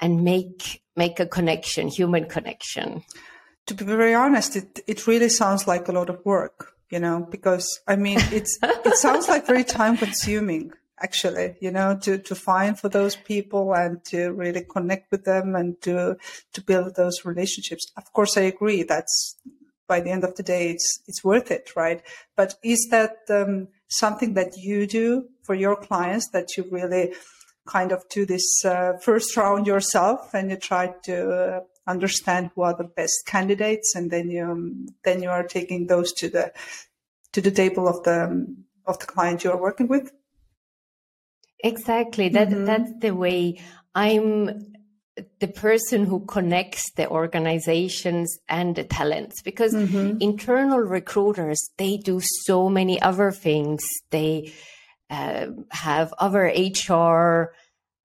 and 0.00 0.22
make 0.22 0.82
make 0.96 1.18
a 1.20 1.26
connection, 1.26 1.88
human 1.88 2.26
connection 2.26 3.02
to 3.68 3.74
be 3.74 3.84
very 3.84 4.14
honest, 4.14 4.56
it, 4.56 4.80
it 4.86 5.06
really 5.06 5.28
sounds 5.28 5.66
like 5.68 5.88
a 5.88 5.92
lot 5.92 6.08
of 6.08 6.24
work, 6.24 6.72
you 6.90 6.98
know, 6.98 7.26
because 7.30 7.80
I 7.86 7.96
mean, 7.96 8.18
it's, 8.32 8.58
it 8.62 8.96
sounds 8.96 9.28
like 9.28 9.46
very 9.46 9.64
time 9.64 9.96
consuming 9.96 10.72
actually, 11.02 11.56
you 11.60 11.70
know, 11.70 11.98
to, 12.02 12.18
to 12.18 12.34
find 12.34 12.78
for 12.78 12.88
those 12.88 13.16
people 13.16 13.74
and 13.74 14.04
to 14.06 14.32
really 14.32 14.64
connect 14.70 15.10
with 15.10 15.24
them 15.24 15.54
and 15.54 15.80
to, 15.82 16.16
to 16.52 16.60
build 16.60 16.96
those 16.96 17.24
relationships. 17.24 17.90
Of 17.96 18.12
course, 18.12 18.36
I 18.36 18.42
agree. 18.42 18.82
That's 18.82 19.36
by 19.86 20.00
the 20.00 20.10
end 20.10 20.24
of 20.24 20.34
the 20.36 20.42
day, 20.42 20.70
it's, 20.70 21.00
it's 21.06 21.24
worth 21.24 21.50
it, 21.50 21.70
right? 21.74 22.02
But 22.36 22.54
is 22.62 22.88
that, 22.90 23.16
um, 23.30 23.68
something 23.88 24.34
that 24.34 24.56
you 24.56 24.86
do 24.86 25.28
for 25.42 25.54
your 25.54 25.74
clients 25.74 26.28
that 26.32 26.56
you 26.56 26.66
really 26.70 27.14
kind 27.66 27.92
of 27.92 28.02
do 28.10 28.24
this 28.24 28.64
uh, 28.64 28.92
first 29.02 29.36
round 29.36 29.66
yourself 29.66 30.32
and 30.34 30.50
you 30.50 30.56
try 30.56 30.92
to 31.04 31.30
uh, 31.30 31.60
understand 31.86 32.50
who 32.54 32.62
are 32.62 32.76
the 32.76 32.84
best 32.84 33.24
candidates, 33.26 33.94
and 33.94 34.10
then 34.10 34.30
you 34.30 34.44
um, 34.44 34.86
then 35.04 35.22
you 35.22 35.30
are 35.30 35.42
taking 35.42 35.86
those 35.86 36.12
to 36.12 36.28
the 36.28 36.52
to 37.32 37.40
the 37.40 37.50
table 37.50 37.88
of 37.88 38.02
the 38.04 38.24
um, 38.24 38.64
of 38.86 38.98
the 38.98 39.06
client 39.06 39.44
you 39.44 39.50
are 39.50 39.60
working 39.60 39.88
with. 39.88 40.12
Exactly. 41.62 42.28
That 42.28 42.48
mm-hmm. 42.48 42.64
that's 42.64 42.92
the 43.00 43.14
way 43.14 43.60
I'm 43.94 44.74
the 45.40 45.48
person 45.48 46.06
who 46.06 46.24
connects 46.26 46.92
the 46.92 47.08
organizations 47.08 48.38
and 48.48 48.76
the 48.76 48.84
talents 48.84 49.42
because 49.42 49.74
mm-hmm. 49.74 50.18
internal 50.20 50.78
recruiters 50.78 51.58
they 51.76 51.96
do 51.96 52.20
so 52.22 52.68
many 52.68 53.02
other 53.02 53.32
things 53.32 53.82
they 54.10 54.52
uh, 55.10 55.46
have 55.72 56.14
other 56.20 56.52
hr 56.88 57.52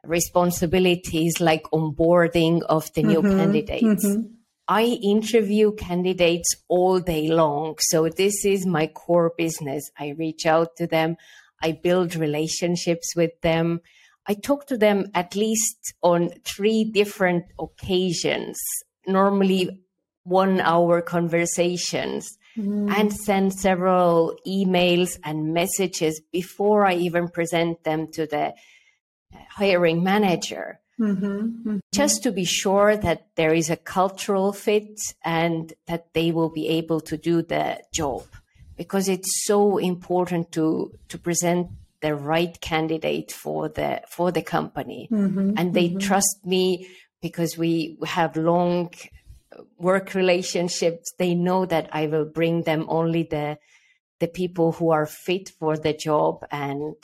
responsibilities 0.04 1.40
like 1.40 1.64
onboarding 1.74 2.62
of 2.64 2.92
the 2.94 3.04
new 3.04 3.22
mm-hmm, 3.22 3.38
candidates. 3.38 4.06
Mm-hmm. 4.06 4.34
I 4.68 4.84
interview 4.84 5.74
candidates 5.74 6.56
all 6.70 7.00
day 7.00 7.30
long. 7.30 7.76
So 7.80 8.10
this 8.10 8.46
is 8.46 8.66
my 8.66 8.88
core 8.88 9.34
business. 9.38 9.90
I 9.98 10.10
reach 10.18 10.46
out 10.46 10.76
to 10.78 10.88
them. 10.88 11.18
I 11.64 11.72
build 11.72 12.16
relationships 12.16 13.16
with 13.16 13.32
them. 13.42 13.80
I 14.28 14.34
talk 14.34 14.68
to 14.68 14.78
them 14.78 15.08
at 15.16 15.36
least 15.36 15.94
on 16.04 16.30
three 16.44 16.84
different 16.84 17.46
occasions, 17.58 18.60
normally 19.08 19.80
one 20.24 20.60
hour 20.60 21.02
conversations, 21.02 22.38
mm. 22.58 22.94
and 22.94 23.14
send 23.14 23.54
several 23.54 24.36
emails 24.46 25.18
and 25.24 25.54
messages 25.54 26.22
before 26.32 26.86
I 26.86 26.96
even 26.96 27.30
present 27.30 27.84
them 27.84 28.12
to 28.12 28.28
the 28.28 28.54
hiring 29.50 30.04
manager. 30.04 30.80
Mm-hmm, 31.00 31.26
mm-hmm. 31.26 31.78
Just 31.92 32.24
to 32.24 32.32
be 32.32 32.46
sure 32.46 32.96
that 32.96 33.28
there 33.36 33.54
is 33.54 33.70
a 33.70 33.76
cultural 33.78 34.54
fit 34.54 35.00
and 35.26 35.74
that 35.88 36.14
they 36.14 36.32
will 36.32 36.50
be 36.50 36.68
able 36.68 37.02
to 37.02 37.18
do 37.18 37.42
the 37.42 37.82
job 37.92 38.24
because 38.76 39.08
it's 39.10 39.46
so 39.46 39.78
important 39.78 40.52
to 40.52 40.92
to 41.10 41.18
present 41.18 41.68
the 42.02 42.16
right 42.16 42.60
candidate 42.62 43.32
for 43.32 43.70
the 43.70 44.02
for 44.10 44.32
the 44.32 44.42
company 44.42 45.08
mm-hmm, 45.12 45.54
and 45.58 45.74
they 45.74 45.90
mm-hmm. 45.90 46.00
trust 46.00 46.40
me 46.46 46.88
because 47.22 47.58
we 47.58 47.98
have 48.06 48.36
long 48.36 48.92
work 49.78 50.14
relationships 50.14 51.14
they 51.18 51.34
know 51.34 51.66
that 51.66 51.88
i 51.94 52.08
will 52.08 52.26
bring 52.26 52.64
them 52.64 52.86
only 52.90 53.24
the 53.24 53.58
the 54.24 54.28
people 54.28 54.72
who 54.72 54.90
are 54.90 55.06
fit 55.06 55.50
for 55.60 55.78
the 55.78 55.94
job 55.94 56.46
and 56.50 56.96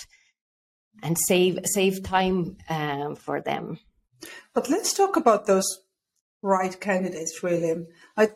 and 1.03 1.17
save 1.17 1.59
save 1.65 2.01
time 2.03 2.57
um, 2.69 3.15
for 3.15 3.41
them. 3.41 3.79
But 4.53 4.69
let's 4.69 4.93
talk 4.93 5.17
about 5.17 5.45
those 5.45 5.67
right 6.41 6.79
candidates, 6.79 7.43
william 7.43 7.87
I, 8.15 8.29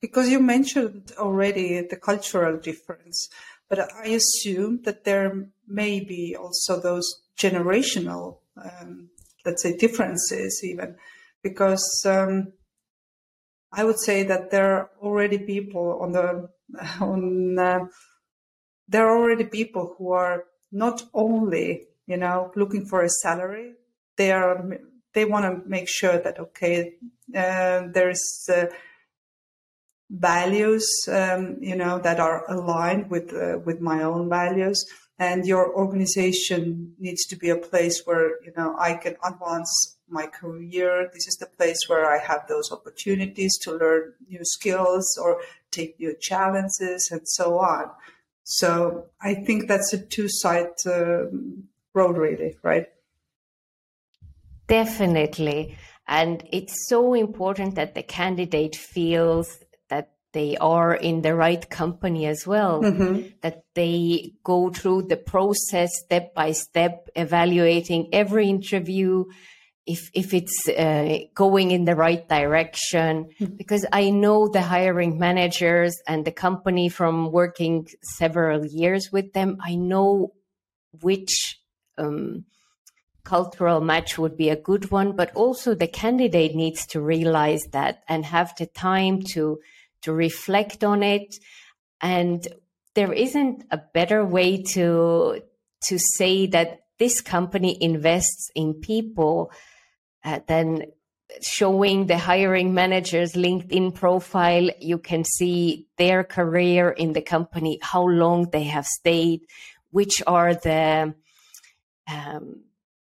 because 0.00 0.28
you 0.28 0.40
mentioned 0.40 1.12
already 1.18 1.80
the 1.82 1.96
cultural 1.96 2.58
difference, 2.58 3.28
but 3.68 3.78
I 3.78 4.08
assume 4.08 4.82
that 4.82 5.04
there 5.04 5.48
may 5.66 6.00
be 6.00 6.36
also 6.36 6.80
those 6.80 7.22
generational, 7.36 8.38
um, 8.56 9.10
let's 9.44 9.62
say, 9.62 9.76
differences, 9.76 10.60
even 10.64 10.96
because 11.42 12.02
um, 12.06 12.52
I 13.72 13.84
would 13.84 14.00
say 14.00 14.22
that 14.24 14.50
there 14.50 14.74
are 14.74 14.90
already 15.00 15.38
people 15.38 15.98
on 16.00 16.12
the 16.12 16.48
on 17.00 17.58
uh, 17.58 17.80
there 18.88 19.06
are 19.06 19.18
already 19.18 19.44
people 19.44 19.94
who 19.96 20.12
are 20.12 20.44
not 20.72 21.02
only 21.14 21.86
you 22.10 22.16
know, 22.16 22.50
looking 22.56 22.84
for 22.84 23.02
a 23.02 23.08
salary. 23.08 23.74
They 24.16 24.32
are 24.32 24.68
they 25.14 25.24
want 25.24 25.44
to 25.44 25.68
make 25.68 25.88
sure 25.88 26.18
that 26.18 26.40
okay, 26.40 26.94
uh, 27.34 27.82
there's 27.94 28.48
uh, 28.52 28.66
values, 30.10 30.86
um, 31.10 31.56
you 31.60 31.76
know, 31.76 31.98
that 32.00 32.18
are 32.18 32.44
aligned 32.50 33.10
with 33.10 33.32
uh, 33.32 33.58
with 33.64 33.80
my 33.80 34.02
own 34.02 34.28
values, 34.28 34.84
and 35.18 35.46
your 35.46 35.72
organization 35.74 36.94
needs 36.98 37.24
to 37.26 37.36
be 37.36 37.48
a 37.50 37.56
place 37.56 38.02
where 38.04 38.42
you 38.44 38.52
know 38.56 38.74
I 38.78 38.94
can 38.94 39.16
advance 39.24 39.96
my 40.08 40.26
career. 40.26 41.08
This 41.12 41.28
is 41.28 41.36
the 41.36 41.46
place 41.46 41.78
where 41.86 42.10
I 42.10 42.18
have 42.18 42.48
those 42.48 42.72
opportunities 42.72 43.56
to 43.62 43.72
learn 43.72 44.14
new 44.28 44.40
skills 44.42 45.06
or 45.22 45.40
take 45.70 46.00
new 46.00 46.14
challenges 46.20 47.08
and 47.12 47.22
so 47.24 47.58
on. 47.58 47.90
So 48.42 49.06
I 49.22 49.34
think 49.34 49.68
that's 49.68 49.92
a 49.92 49.98
two-sided 49.98 50.74
um, 50.86 51.68
road 51.94 52.16
really, 52.16 52.56
right? 52.64 52.88
Definitely. 54.66 55.76
And 56.08 56.42
it's 56.52 56.88
so 56.88 57.14
important 57.14 57.76
that 57.76 57.94
the 57.94 58.02
candidate 58.02 58.74
feels 58.74 59.58
they 60.32 60.56
are 60.56 60.94
in 60.94 61.22
the 61.22 61.34
right 61.34 61.68
company 61.68 62.26
as 62.26 62.46
well, 62.46 62.82
mm-hmm. 62.82 63.28
that 63.42 63.64
they 63.74 64.32
go 64.44 64.70
through 64.70 65.02
the 65.02 65.16
process 65.16 65.90
step 66.04 66.34
by 66.34 66.52
step, 66.52 67.08
evaluating 67.16 68.08
every 68.12 68.48
interview, 68.48 69.24
if 69.86 70.10
if 70.14 70.34
it's 70.34 70.68
uh, 70.68 71.18
going 71.34 71.70
in 71.70 71.84
the 71.84 71.96
right 71.96 72.28
direction 72.28 73.28
mm-hmm. 73.40 73.56
because 73.56 73.86
i 73.92 74.10
know 74.10 74.48
the 74.48 74.60
hiring 74.60 75.18
managers 75.18 75.96
and 76.06 76.24
the 76.24 76.32
company 76.32 76.88
from 76.88 77.32
working 77.32 77.86
several 78.02 78.64
years 78.64 79.10
with 79.10 79.32
them 79.32 79.56
i 79.62 79.74
know 79.74 80.32
which 81.00 81.60
um, 81.98 82.44
cultural 83.24 83.80
match 83.80 84.18
would 84.18 84.36
be 84.36 84.50
a 84.50 84.56
good 84.56 84.90
one 84.90 85.16
but 85.16 85.34
also 85.34 85.74
the 85.74 85.88
candidate 85.88 86.54
needs 86.54 86.86
to 86.86 87.00
realize 87.00 87.62
that 87.72 88.02
and 88.08 88.24
have 88.24 88.52
the 88.58 88.66
time 88.66 89.20
to 89.22 89.58
to 90.02 90.12
reflect 90.12 90.84
on 90.84 91.02
it 91.02 91.36
and 92.00 92.48
there 92.94 93.12
isn't 93.12 93.64
a 93.70 93.78
better 93.94 94.24
way 94.24 94.62
to 94.62 95.40
to 95.82 95.98
say 95.98 96.46
that 96.46 96.80
this 96.98 97.20
company 97.20 97.76
invests 97.82 98.50
in 98.54 98.74
people 98.74 99.50
uh, 100.24 100.40
than 100.46 100.82
showing 101.40 102.06
the 102.06 102.18
hiring 102.18 102.74
manager's 102.74 103.32
LinkedIn 103.32 103.94
profile. 103.94 104.68
You 104.80 104.98
can 104.98 105.24
see 105.24 105.86
their 105.96 106.24
career 106.24 106.90
in 106.90 107.12
the 107.12 107.22
company, 107.22 107.78
how 107.80 108.02
long 108.06 108.50
they 108.50 108.64
have 108.64 108.86
stayed, 108.86 109.42
which 109.90 110.22
are 110.26 110.54
the 110.54 111.14
um, 112.10 112.64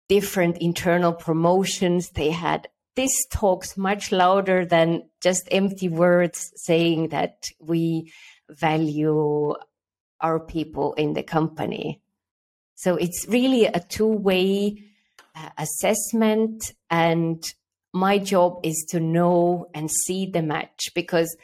different 0.09 0.57
internal 0.57 1.13
promotions 1.13 2.11
they 2.11 2.31
had. 2.31 2.67
This 2.95 3.25
talks 3.31 3.77
much 3.77 4.11
louder 4.11 4.65
than 4.65 5.09
just 5.21 5.47
empty 5.51 5.87
words 5.87 6.51
saying 6.55 7.09
that 7.09 7.47
we 7.59 8.11
value 8.49 9.53
our 10.19 10.39
people 10.39 10.93
in 10.93 11.13
the 11.13 11.23
company. 11.23 12.01
So 12.75 12.95
it's 12.95 13.27
really 13.27 13.65
a 13.65 13.79
two 13.79 14.07
way 14.07 14.83
uh, 15.35 15.49
assessment. 15.57 16.73
And 16.89 17.43
my 17.93 18.17
job 18.17 18.59
is 18.63 18.85
to 18.89 18.99
know 18.99 19.69
and 19.73 19.89
see 19.89 20.25
the 20.25 20.41
match 20.41 20.89
because 20.93 21.35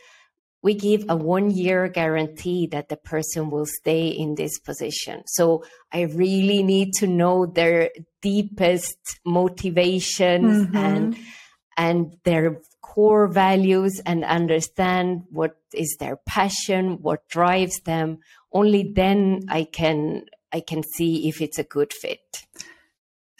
we 0.61 0.73
give 0.73 1.05
a 1.07 1.15
one 1.15 1.51
year 1.51 1.87
guarantee 1.87 2.67
that 2.67 2.89
the 2.89 2.97
person 2.97 3.49
will 3.49 3.65
stay 3.65 4.07
in 4.07 4.35
this 4.35 4.59
position. 4.59 5.23
So 5.27 5.63
I 5.91 6.01
really 6.01 6.63
need 6.63 6.93
to 6.99 7.07
know 7.07 7.45
their 7.45 7.91
deepest 8.21 8.97
motivations 9.25 10.67
mm-hmm. 10.67 10.75
and 10.75 11.17
and 11.77 12.17
their 12.23 12.61
core 12.81 13.27
values 13.27 14.01
and 14.05 14.25
understand 14.25 15.23
what 15.29 15.57
is 15.73 15.95
their 15.99 16.15
passion, 16.15 16.97
what 17.01 17.27
drives 17.29 17.79
them. 17.81 18.17
Only 18.51 18.91
then 18.95 19.45
I 19.49 19.65
can 19.65 20.25
I 20.51 20.61
can 20.61 20.81
see 20.83 21.27
if 21.29 21.41
it's 21.41 21.59
a 21.59 21.63
good 21.63 21.93
fit. 21.93 22.43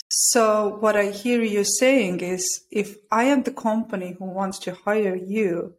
So 0.10 0.78
what 0.80 0.96
I 0.96 1.12
hear 1.12 1.42
you 1.42 1.64
saying 1.64 2.22
is 2.22 2.66
if 2.72 2.96
I 3.12 3.26
am 3.26 3.44
the 3.44 3.52
company 3.52 4.16
who 4.18 4.26
wants 4.26 4.60
to 4.60 4.74
hire 4.74 5.16
you, 5.16 5.74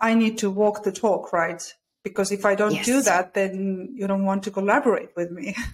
I 0.00 0.14
need 0.14 0.38
to 0.38 0.50
walk 0.50 0.82
the 0.82 0.92
talk, 0.92 1.32
right? 1.32 1.62
Because 2.02 2.32
if 2.32 2.44
I 2.44 2.54
don't 2.54 2.74
yes. 2.74 2.86
do 2.86 3.02
that, 3.02 3.34
then 3.34 3.94
you 3.94 4.06
don't 4.06 4.24
want 4.24 4.42
to 4.44 4.50
collaborate 4.50 5.10
with 5.16 5.30
me. 5.30 5.54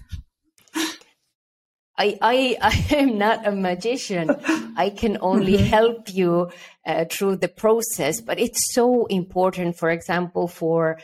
I, 1.99 2.19
I, 2.21 2.57
I 2.61 2.97
am 2.97 3.17
not 3.17 3.47
a 3.47 3.53
magician. 3.53 4.31
I 4.77 4.91
can 4.91 5.19
only 5.21 5.55
mm-hmm. 5.55 5.67
help 5.67 6.13
you 6.15 6.51
uh, 6.85 7.07
through 7.11 7.37
the 7.37 7.49
process, 7.49 8.21
but 8.21 8.39
it's 8.39 8.75
so 8.75 9.07
important, 9.07 9.79
for 9.79 9.91
example, 9.91 10.47
for 10.47 10.99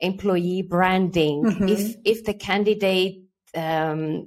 employee 0.00 0.62
branding. 0.62 1.44
Mm-hmm. 1.44 1.68
If, 1.68 1.96
if 2.04 2.24
the 2.24 2.34
candidate 2.34 3.22
um, 3.54 4.26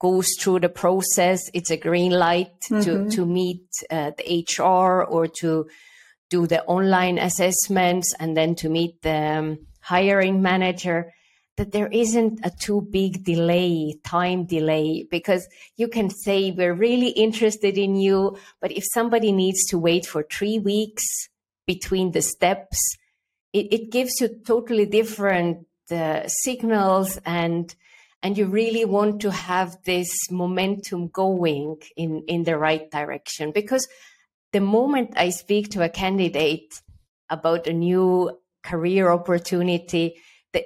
goes 0.00 0.28
through 0.40 0.60
the 0.60 0.68
process, 0.68 1.48
it's 1.54 1.70
a 1.70 1.76
green 1.76 2.12
light 2.12 2.60
mm-hmm. 2.68 2.80
to, 2.82 3.10
to 3.10 3.24
meet 3.24 3.66
uh, 3.90 4.10
the 4.18 4.44
HR 4.48 5.04
or 5.04 5.28
to 5.28 5.66
do 6.34 6.46
the 6.46 6.64
online 6.64 7.18
assessments 7.18 8.08
and 8.18 8.36
then 8.36 8.54
to 8.56 8.68
meet 8.68 8.94
the 9.02 9.20
um, 9.38 9.58
hiring 9.80 10.42
manager 10.42 11.12
that 11.56 11.70
there 11.70 11.86
isn't 11.86 12.40
a 12.42 12.50
too 12.50 12.80
big 12.90 13.22
delay, 13.24 13.94
time 14.04 14.44
delay, 14.44 15.06
because 15.08 15.46
you 15.76 15.86
can 15.86 16.10
say, 16.10 16.50
we're 16.50 16.74
really 16.88 17.10
interested 17.10 17.78
in 17.78 17.94
you. 17.94 18.36
But 18.60 18.72
if 18.72 18.84
somebody 18.92 19.30
needs 19.30 19.64
to 19.70 19.78
wait 19.78 20.04
for 20.06 20.24
three 20.24 20.58
weeks 20.58 21.04
between 21.66 22.10
the 22.10 22.22
steps, 22.22 22.78
it, 23.52 23.66
it 23.76 23.92
gives 23.92 24.20
you 24.20 24.28
totally 24.44 24.86
different 24.86 25.66
uh, 25.90 26.22
signals 26.26 27.20
and 27.24 27.74
and 28.22 28.38
you 28.38 28.46
really 28.46 28.86
want 28.86 29.20
to 29.20 29.30
have 29.30 29.76
this 29.84 30.10
momentum 30.30 31.08
going 31.08 31.76
in 31.94 32.22
in 32.26 32.44
the 32.44 32.56
right 32.56 32.90
direction 32.90 33.52
because 33.52 33.86
the 34.54 34.60
moment 34.60 35.12
i 35.16 35.28
speak 35.30 35.70
to 35.70 35.82
a 35.82 35.88
candidate 35.88 36.80
about 37.28 37.66
a 37.66 37.72
new 37.72 38.30
career 38.62 39.10
opportunity 39.10 40.16
they, 40.52 40.64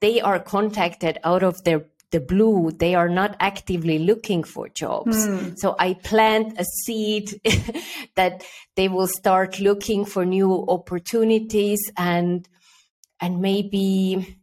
they 0.00 0.20
are 0.20 0.38
contacted 0.38 1.18
out 1.24 1.42
of 1.42 1.62
their 1.64 1.86
the 2.10 2.20
blue 2.20 2.70
they 2.78 2.94
are 2.94 3.08
not 3.08 3.36
actively 3.38 3.98
looking 3.98 4.42
for 4.42 4.68
jobs 4.68 5.26
mm. 5.26 5.54
so 5.58 5.74
i 5.78 5.92
plant 5.94 6.58
a 6.58 6.64
seed 6.64 7.40
that 8.16 8.44
they 8.76 8.88
will 8.88 9.06
start 9.06 9.60
looking 9.60 10.04
for 10.04 10.24
new 10.24 10.64
opportunities 10.68 11.80
and 11.96 12.48
and 13.20 13.40
maybe 13.40 14.38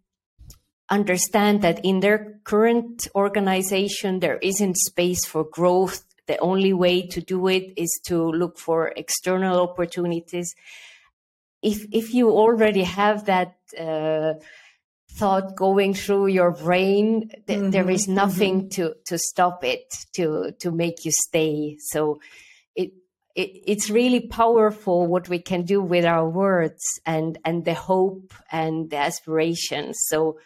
understand 0.90 1.62
that 1.62 1.84
in 1.84 2.00
their 2.00 2.40
current 2.44 3.08
organization, 3.16 4.20
there 4.20 4.38
isn't 4.38 4.78
space 4.78 5.26
for 5.26 5.44
growth. 5.44 6.04
The 6.28 6.38
only 6.40 6.74
way 6.74 7.08
to 7.08 7.22
do 7.22 7.48
it 7.48 7.74
is 7.78 8.00
to 8.08 8.32
look 8.32 8.58
for 8.58 8.94
external 8.96 9.60
opportunities. 9.62 10.54
If, 11.62 11.86
if 11.92 12.14
you 12.14 12.32
already 12.32 12.84
have 12.84 13.26
that 13.26 13.56
uh, 13.80 14.34
thought 15.12 15.56
going 15.56 15.94
through 15.94 16.28
your 16.28 16.52
brain, 16.52 17.30
th- 17.48 17.60
mm-hmm, 17.60 17.70
there 17.70 17.90
is 17.90 18.08
nothing 18.08 18.62
mm-hmm. 18.62 18.70
to, 18.70 18.96
to 19.06 19.18
stop 19.18 19.64
it, 19.64 19.94
to, 20.14 20.52
to 20.60 20.72
make 20.72 21.06
you 21.06 21.12
stay. 21.12 21.78
So 21.80 22.20
it, 22.76 22.92
it, 23.36 23.50
it's 23.66 23.90
really 23.90 24.28
powerful 24.28 25.08
what 25.08 25.30
we 25.30 25.40
can 25.40 25.64
do 25.64 25.82
with 25.82 26.06
our 26.06 26.28
words 26.28 26.84
and, 27.06 27.38
and 27.46 27.66
the 27.66 27.74
hope 27.74 28.34
and 28.52 28.90
the 28.90 28.98
aspirations. 28.98 29.98
So, 30.08 30.40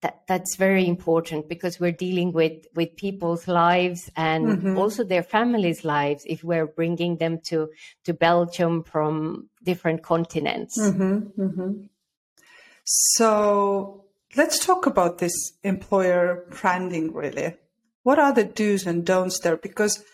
that 0.00 0.22
that's 0.28 0.56
very 0.56 0.86
important 0.86 1.48
because 1.48 1.80
we're 1.80 1.92
dealing 1.92 2.32
with 2.32 2.66
with 2.74 2.94
people's 2.96 3.48
lives 3.48 4.10
and 4.16 4.46
mm-hmm. 4.46 4.78
also 4.78 5.02
their 5.02 5.22
families' 5.22 5.84
lives 5.84 6.24
if 6.26 6.44
we're 6.44 6.66
bringing 6.66 7.16
them 7.16 7.40
to 7.46 7.68
to 8.04 8.14
Belgium 8.14 8.84
from 8.84 9.48
different 9.64 10.02
continents. 10.02 10.78
Mm-hmm. 10.80 11.42
Mm-hmm. 11.42 11.72
So 12.84 14.04
let's 14.36 14.64
talk 14.64 14.86
about 14.86 15.18
this 15.18 15.34
employer 15.62 16.44
branding. 16.60 17.12
Really, 17.12 17.54
what 18.04 18.18
are 18.18 18.32
the 18.32 18.44
do's 18.44 18.86
and 18.86 19.04
don'ts 19.04 19.40
there? 19.40 19.56
Because 19.56 20.04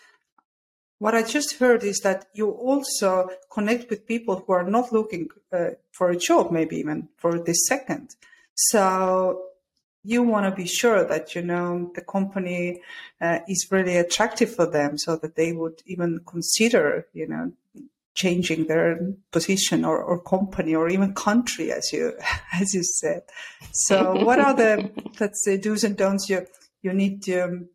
what 0.97 1.13
I 1.13 1.23
just 1.23 1.59
heard 1.59 1.83
is 1.83 1.99
that 1.99 2.25
you 2.33 2.49
also 2.49 3.29
connect 3.51 3.89
with 3.89 4.07
people 4.07 4.43
who 4.45 4.53
are 4.53 4.63
not 4.63 4.91
looking 4.91 5.27
uh, 5.51 5.71
for 5.91 6.09
a 6.09 6.17
job, 6.17 6.51
maybe 6.51 6.77
even 6.77 7.09
for 7.17 7.37
this 7.37 7.67
second. 7.67 8.15
So 8.55 9.43
you 10.05 10.21
want 10.21 10.45
to 10.45 10.55
be 10.55 10.67
sure 10.67 11.03
that 11.03 11.33
you 11.33 11.41
know 11.41 11.91
the 11.95 12.01
company 12.01 12.81
uh, 13.19 13.39
is 13.47 13.67
really 13.71 13.97
attractive 13.97 14.53
for 14.53 14.67
them 14.67 14.97
so 14.97 15.15
that 15.17 15.35
they 15.35 15.51
would 15.51 15.81
even 15.85 16.21
consider 16.25 17.07
you 17.13 17.27
know 17.27 17.51
changing 18.13 18.67
their 18.67 18.97
position 19.31 19.83
or, 19.83 20.01
or 20.01 20.21
company 20.21 20.73
or 20.73 20.87
even 20.87 21.13
country 21.13 21.71
as 21.71 21.91
you 21.91 22.13
as 22.53 22.73
you 22.73 22.83
said. 22.83 23.23
So 23.71 24.23
what 24.23 24.39
are 24.39 24.53
the 24.53 24.91
let's 25.19 25.43
say 25.43 25.57
do's 25.57 25.83
and 25.83 25.97
don'ts 25.97 26.29
you 26.29 26.45
you 26.81 26.93
need 26.93 27.23
to 27.23 27.39
um, 27.41 27.69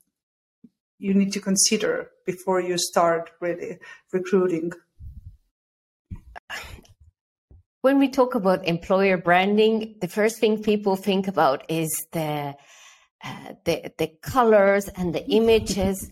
you 0.99 1.14
need 1.14 1.33
to 1.33 1.40
consider 1.40 2.11
before 2.27 2.61
you 2.61 2.77
start 2.79 3.31
really 3.40 3.79
recruiting 4.12 4.73
when 7.83 7.99
we 7.99 8.09
talk 8.09 8.35
about 8.35 8.66
employer 8.66 9.16
branding, 9.16 9.97
the 10.01 10.09
first 10.09 10.38
thing 10.38 10.62
people 10.62 10.97
think 10.97 11.29
about 11.29 11.64
is 11.69 12.07
the 12.12 12.55
uh, 13.23 13.53
the 13.64 13.93
the 13.99 14.09
colors 14.23 14.88
and 14.88 15.14
the 15.14 15.27
images. 15.29 16.11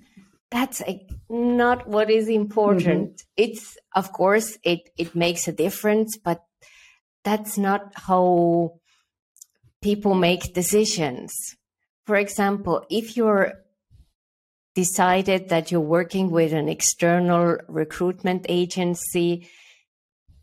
That's 0.50 0.80
a, 0.82 1.06
not 1.28 1.86
what 1.86 2.10
is 2.10 2.28
important. 2.28 3.10
Mm-hmm. 3.10 3.32
It's 3.36 3.76
of 3.94 4.12
course 4.12 4.58
it 4.62 4.90
it 4.96 5.14
makes 5.14 5.48
a 5.48 5.52
difference, 5.52 6.16
but 6.16 6.42
that's 7.24 7.58
not 7.58 7.92
how 7.94 8.78
people 9.82 10.14
make 10.14 10.54
decisions. 10.54 11.32
For 12.06 12.16
example, 12.16 12.86
if 12.88 13.16
you're 13.16 13.52
decided 14.74 15.48
that 15.48 15.70
you're 15.70 15.80
working 15.80 16.30
with 16.30 16.52
an 16.52 16.68
external 16.68 17.58
recruitment 17.68 18.46
agency 18.48 19.48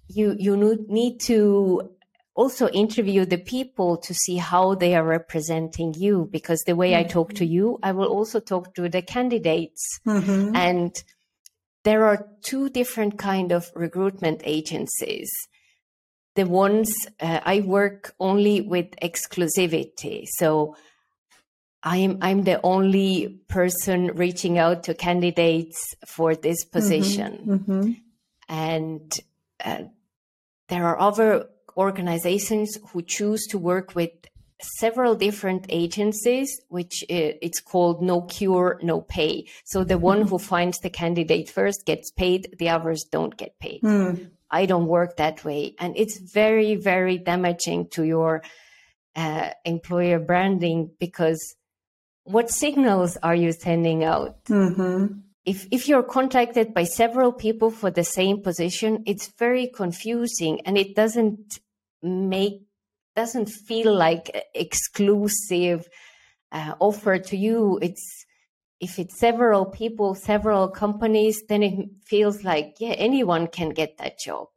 you 0.07 0.35
you 0.37 0.85
need 0.87 1.19
to 1.21 1.95
also 2.35 2.67
interview 2.69 3.25
the 3.25 3.37
people 3.37 3.97
to 3.97 4.13
see 4.13 4.35
how 4.35 4.75
they 4.75 4.93
are 4.93 5.05
representing 5.05 5.93
you 5.97 6.27
because 6.31 6.61
the 6.65 6.75
way 6.75 6.91
mm-hmm. 6.91 7.05
I 7.07 7.09
talk 7.09 7.33
to 7.35 7.45
you, 7.45 7.79
I 7.81 7.93
will 7.93 8.07
also 8.07 8.39
talk 8.39 8.75
to 8.75 8.89
the 8.89 9.01
candidates. 9.01 9.99
Mm-hmm. 10.05 10.55
And 10.55 11.03
there 11.85 12.03
are 12.05 12.27
two 12.43 12.69
different 12.69 13.17
kind 13.17 13.51
of 13.53 13.71
recruitment 13.73 14.41
agencies. 14.43 15.31
The 16.35 16.45
ones 16.45 16.93
uh, 17.21 17.39
I 17.45 17.61
work 17.61 18.13
only 18.19 18.59
with 18.59 18.87
exclusivity. 19.01 20.25
So 20.37 20.75
I'm 21.81 22.17
I'm 22.21 22.43
the 22.43 22.59
only 22.63 23.39
person 23.47 24.07
reaching 24.07 24.57
out 24.57 24.83
to 24.83 24.93
candidates 24.93 25.95
for 26.05 26.35
this 26.35 26.65
mm-hmm. 26.65 26.77
position. 26.77 27.31
Mm-hmm. 27.47 27.91
And 28.49 29.19
uh, 29.65 29.83
there 30.69 30.85
are 30.85 30.99
other 30.99 31.47
organizations 31.75 32.77
who 32.91 33.01
choose 33.01 33.45
to 33.47 33.57
work 33.57 33.95
with 33.95 34.11
several 34.61 35.15
different 35.15 35.65
agencies, 35.69 36.61
which 36.69 37.03
it's 37.09 37.59
called 37.59 38.01
no 38.01 38.21
cure, 38.21 38.79
no 38.81 39.01
pay. 39.01 39.47
So 39.65 39.83
the 39.83 39.97
one 39.97 40.27
who 40.27 40.39
finds 40.39 40.79
the 40.79 40.89
candidate 40.89 41.49
first 41.49 41.85
gets 41.85 42.11
paid, 42.11 42.55
the 42.57 42.69
others 42.69 43.03
don't 43.11 43.35
get 43.35 43.59
paid. 43.59 43.81
Mm. 43.81 44.31
I 44.49 44.65
don't 44.65 44.87
work 44.87 45.17
that 45.17 45.43
way. 45.43 45.75
And 45.79 45.97
it's 45.97 46.17
very, 46.19 46.75
very 46.75 47.17
damaging 47.17 47.89
to 47.89 48.03
your 48.03 48.43
uh, 49.15 49.49
employer 49.65 50.19
branding 50.19 50.91
because 50.99 51.55
what 52.23 52.49
signals 52.49 53.17
are 53.17 53.35
you 53.35 53.51
sending 53.51 54.03
out? 54.03 54.43
Mm-hmm 54.45 55.24
if 55.45 55.67
if 55.71 55.87
you're 55.87 56.03
contacted 56.03 56.73
by 56.73 56.83
several 56.83 57.31
people 57.31 57.71
for 57.71 57.91
the 57.91 58.03
same 58.03 58.41
position 58.41 59.03
it's 59.05 59.31
very 59.37 59.67
confusing 59.67 60.61
and 60.65 60.77
it 60.77 60.95
doesn't 60.95 61.59
make 62.01 62.61
doesn't 63.15 63.49
feel 63.49 63.93
like 63.93 64.47
exclusive 64.53 65.87
uh, 66.51 66.73
offer 66.79 67.17
to 67.17 67.37
you 67.37 67.79
it's 67.81 68.25
if 68.79 68.99
it's 68.99 69.17
several 69.19 69.65
people 69.65 70.15
several 70.15 70.67
companies 70.67 71.43
then 71.47 71.63
it 71.63 71.89
feels 72.03 72.43
like 72.43 72.75
yeah 72.79 72.93
anyone 72.97 73.47
can 73.47 73.69
get 73.69 73.97
that 73.97 74.19
job 74.19 74.47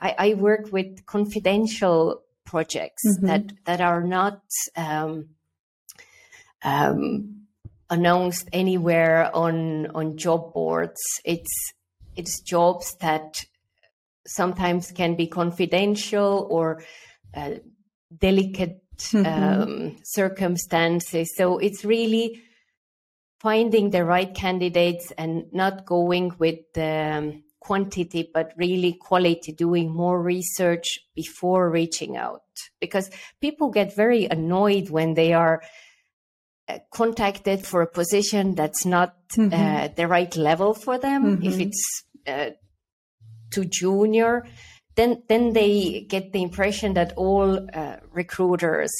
i, 0.00 0.14
I 0.18 0.34
work 0.34 0.72
with 0.72 1.06
confidential 1.06 2.22
projects 2.44 3.06
mm-hmm. 3.06 3.26
that 3.26 3.52
that 3.64 3.80
are 3.80 4.02
not 4.02 4.40
um, 4.76 5.28
um, 6.62 7.37
announced 7.90 8.48
anywhere 8.52 9.34
on 9.34 9.86
on 9.94 10.16
job 10.16 10.52
boards. 10.52 11.00
It's 11.24 11.72
it's 12.16 12.40
jobs 12.40 12.96
that 13.00 13.44
sometimes 14.26 14.92
can 14.92 15.14
be 15.14 15.26
confidential 15.26 16.46
or 16.50 16.84
uh, 17.34 17.54
delicate 18.16 18.82
mm-hmm. 18.98 19.26
um, 19.26 19.96
circumstances. 20.04 21.34
So 21.36 21.58
it's 21.58 21.84
really 21.84 22.42
finding 23.40 23.90
the 23.90 24.04
right 24.04 24.34
candidates 24.34 25.12
and 25.16 25.44
not 25.52 25.86
going 25.86 26.32
with 26.38 26.58
the 26.74 27.12
um, 27.16 27.42
quantity, 27.60 28.28
but 28.32 28.52
really 28.56 28.94
quality, 28.94 29.52
doing 29.52 29.90
more 29.94 30.20
research 30.20 30.98
before 31.14 31.70
reaching 31.70 32.16
out. 32.16 32.42
Because 32.80 33.10
people 33.40 33.70
get 33.70 33.94
very 33.94 34.26
annoyed 34.26 34.90
when 34.90 35.14
they 35.14 35.32
are 35.32 35.62
contacted 36.90 37.66
for 37.66 37.82
a 37.82 37.86
position 37.86 38.54
that's 38.54 38.84
not 38.84 39.14
mm-hmm. 39.30 39.52
uh, 39.52 39.88
the 39.96 40.06
right 40.06 40.34
level 40.36 40.74
for 40.74 40.98
them, 40.98 41.38
mm-hmm. 41.38 41.44
if 41.44 41.60
it's 41.60 42.04
uh, 42.26 42.50
too 43.50 43.64
junior, 43.64 44.46
then 44.94 45.22
then 45.28 45.52
they 45.52 46.06
get 46.08 46.32
the 46.32 46.42
impression 46.42 46.94
that 46.94 47.12
all 47.16 47.58
uh, 47.72 47.96
recruiters 48.12 48.92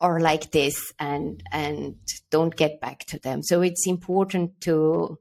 are 0.00 0.20
like 0.20 0.50
this 0.50 0.92
and 0.98 1.42
and 1.52 1.96
don't 2.30 2.56
get 2.56 2.80
back 2.80 3.04
to 3.06 3.18
them. 3.18 3.42
So 3.42 3.62
it's 3.62 3.86
important 3.86 4.60
to 4.62 5.18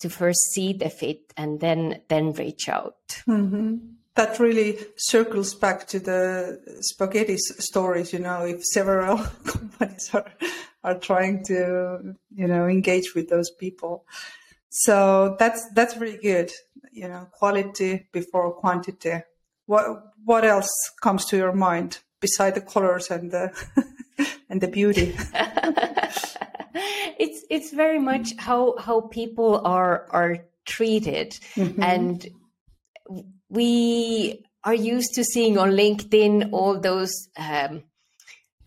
to 0.00 0.10
first 0.10 0.52
see 0.52 0.72
the 0.72 0.90
fit 0.90 1.32
and 1.36 1.60
then 1.60 2.02
then 2.08 2.32
reach 2.32 2.68
out. 2.68 3.22
Mm-hmm 3.28 3.96
that 4.16 4.38
really 4.40 4.78
circles 4.96 5.54
back 5.54 5.86
to 5.88 6.00
the 6.00 6.60
spaghetti 6.80 7.36
stories. 7.38 8.12
You 8.12 8.18
know, 8.18 8.44
if 8.44 8.64
several 8.64 9.18
companies 9.44 10.10
are 10.12 10.32
are 10.82 10.98
trying 10.98 11.44
to 11.44 12.14
you 12.34 12.46
know 12.46 12.66
engage 12.66 13.14
with 13.14 13.28
those 13.28 13.50
people, 13.50 14.04
so 14.70 15.36
that's 15.38 15.68
that's 15.74 15.96
really 15.96 16.18
good. 16.18 16.50
You 16.92 17.08
know, 17.08 17.28
quality 17.32 18.08
before 18.12 18.52
quantity. 18.54 19.22
What 19.66 19.86
what 20.24 20.44
else 20.44 20.70
comes 21.02 21.24
to 21.26 21.36
your 21.36 21.52
mind 21.52 21.98
beside 22.20 22.54
the 22.54 22.60
colors 22.60 23.10
and 23.10 23.30
the 23.30 23.52
and 24.48 24.60
the 24.60 24.68
beauty? 24.68 25.14
it's 27.18 27.44
it's 27.50 27.72
very 27.72 27.98
much 27.98 28.34
how 28.38 28.76
how 28.78 29.02
people 29.02 29.60
are 29.64 30.06
are 30.10 30.38
treated 30.64 31.38
mm-hmm. 31.54 31.82
and 31.82 32.28
we 33.48 34.44
are 34.64 34.74
used 34.74 35.14
to 35.14 35.24
seeing 35.24 35.58
on 35.58 35.70
LinkedIn 35.70 36.50
all 36.52 36.80
those 36.80 37.12
um, 37.38 37.84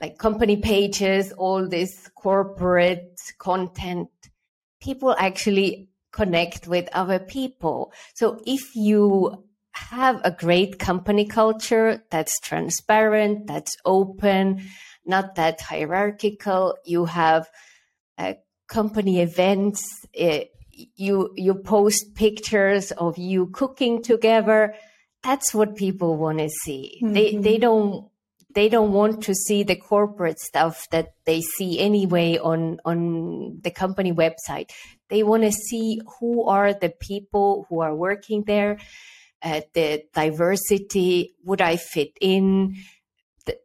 like 0.02 0.18
company 0.18 0.58
pages, 0.58 1.32
all 1.34 1.68
this 1.68 2.10
corporate 2.16 3.20
content. 3.38 4.10
People 4.82 5.16
actually 5.18 5.90
connect 6.12 6.68
with 6.68 6.88
other 6.94 7.20
people. 7.20 7.92
So 8.16 8.42
if 8.46 8.76
you 8.76 9.46
have 9.74 10.22
a 10.24 10.32
great 10.32 10.80
company 10.80 11.26
culture 11.26 12.04
that's 12.10 12.40
transparent, 12.40 13.48
that's 13.48 13.76
open, 13.86 14.64
not 15.06 15.36
that 15.36 15.62
hierarchical, 15.62 16.78
you 16.86 17.06
have 17.06 17.50
uh, 18.18 18.34
company 18.68 19.22
events, 19.22 20.06
uh, 20.20 20.40
you 20.96 21.32
you 21.36 21.56
post 21.56 22.16
pictures 22.16 22.92
of 22.92 23.18
you 23.18 23.48
cooking 23.48 24.02
together. 24.02 24.76
That's 25.24 25.54
what 25.54 25.76
people 25.76 26.18
want 26.18 26.40
to 26.40 26.50
see 26.64 27.00
mm-hmm. 27.04 27.14
they 27.14 27.36
they 27.36 27.58
don't 27.58 28.10
they 28.56 28.70
don't 28.70 28.94
want 28.94 29.24
to 29.24 29.36
see 29.36 29.64
the 29.64 29.76
corporate 29.76 30.40
stuff 30.40 30.88
that 30.92 31.14
they 31.26 31.42
see 31.42 31.80
anyway 31.80 32.38
on 32.38 32.80
on 32.86 33.60
the 33.62 33.72
company 33.72 34.14
website. 34.14 34.72
They 35.10 35.24
want 35.24 35.44
to 35.44 35.52
see 35.52 36.02
who 36.20 36.46
are 36.48 36.74
the 36.74 36.90
people 36.90 37.66
who 37.70 37.82
are 37.82 37.96
working 37.96 38.44
there 38.44 38.78
uh, 39.42 39.62
the 39.74 40.04
diversity 40.14 41.36
would 41.44 41.62
i 41.62 41.78
fit 41.78 42.12
in? 42.20 42.76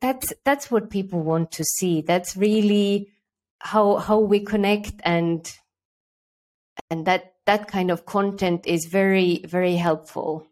That's 0.01 0.33
that's 0.45 0.71
what 0.71 0.89
people 0.89 1.21
want 1.21 1.51
to 1.53 1.65
see. 1.65 2.01
That's 2.01 2.37
really 2.37 3.09
how 3.59 3.97
how 3.97 4.21
we 4.21 4.41
connect 4.41 4.95
and 5.05 5.51
and 6.91 7.07
that 7.07 7.35
that 7.47 7.69
kind 7.69 7.91
of 7.91 8.07
content 8.07 8.67
is 8.67 8.87
very 8.91 9.43
very 9.47 9.77
helpful. 9.77 10.47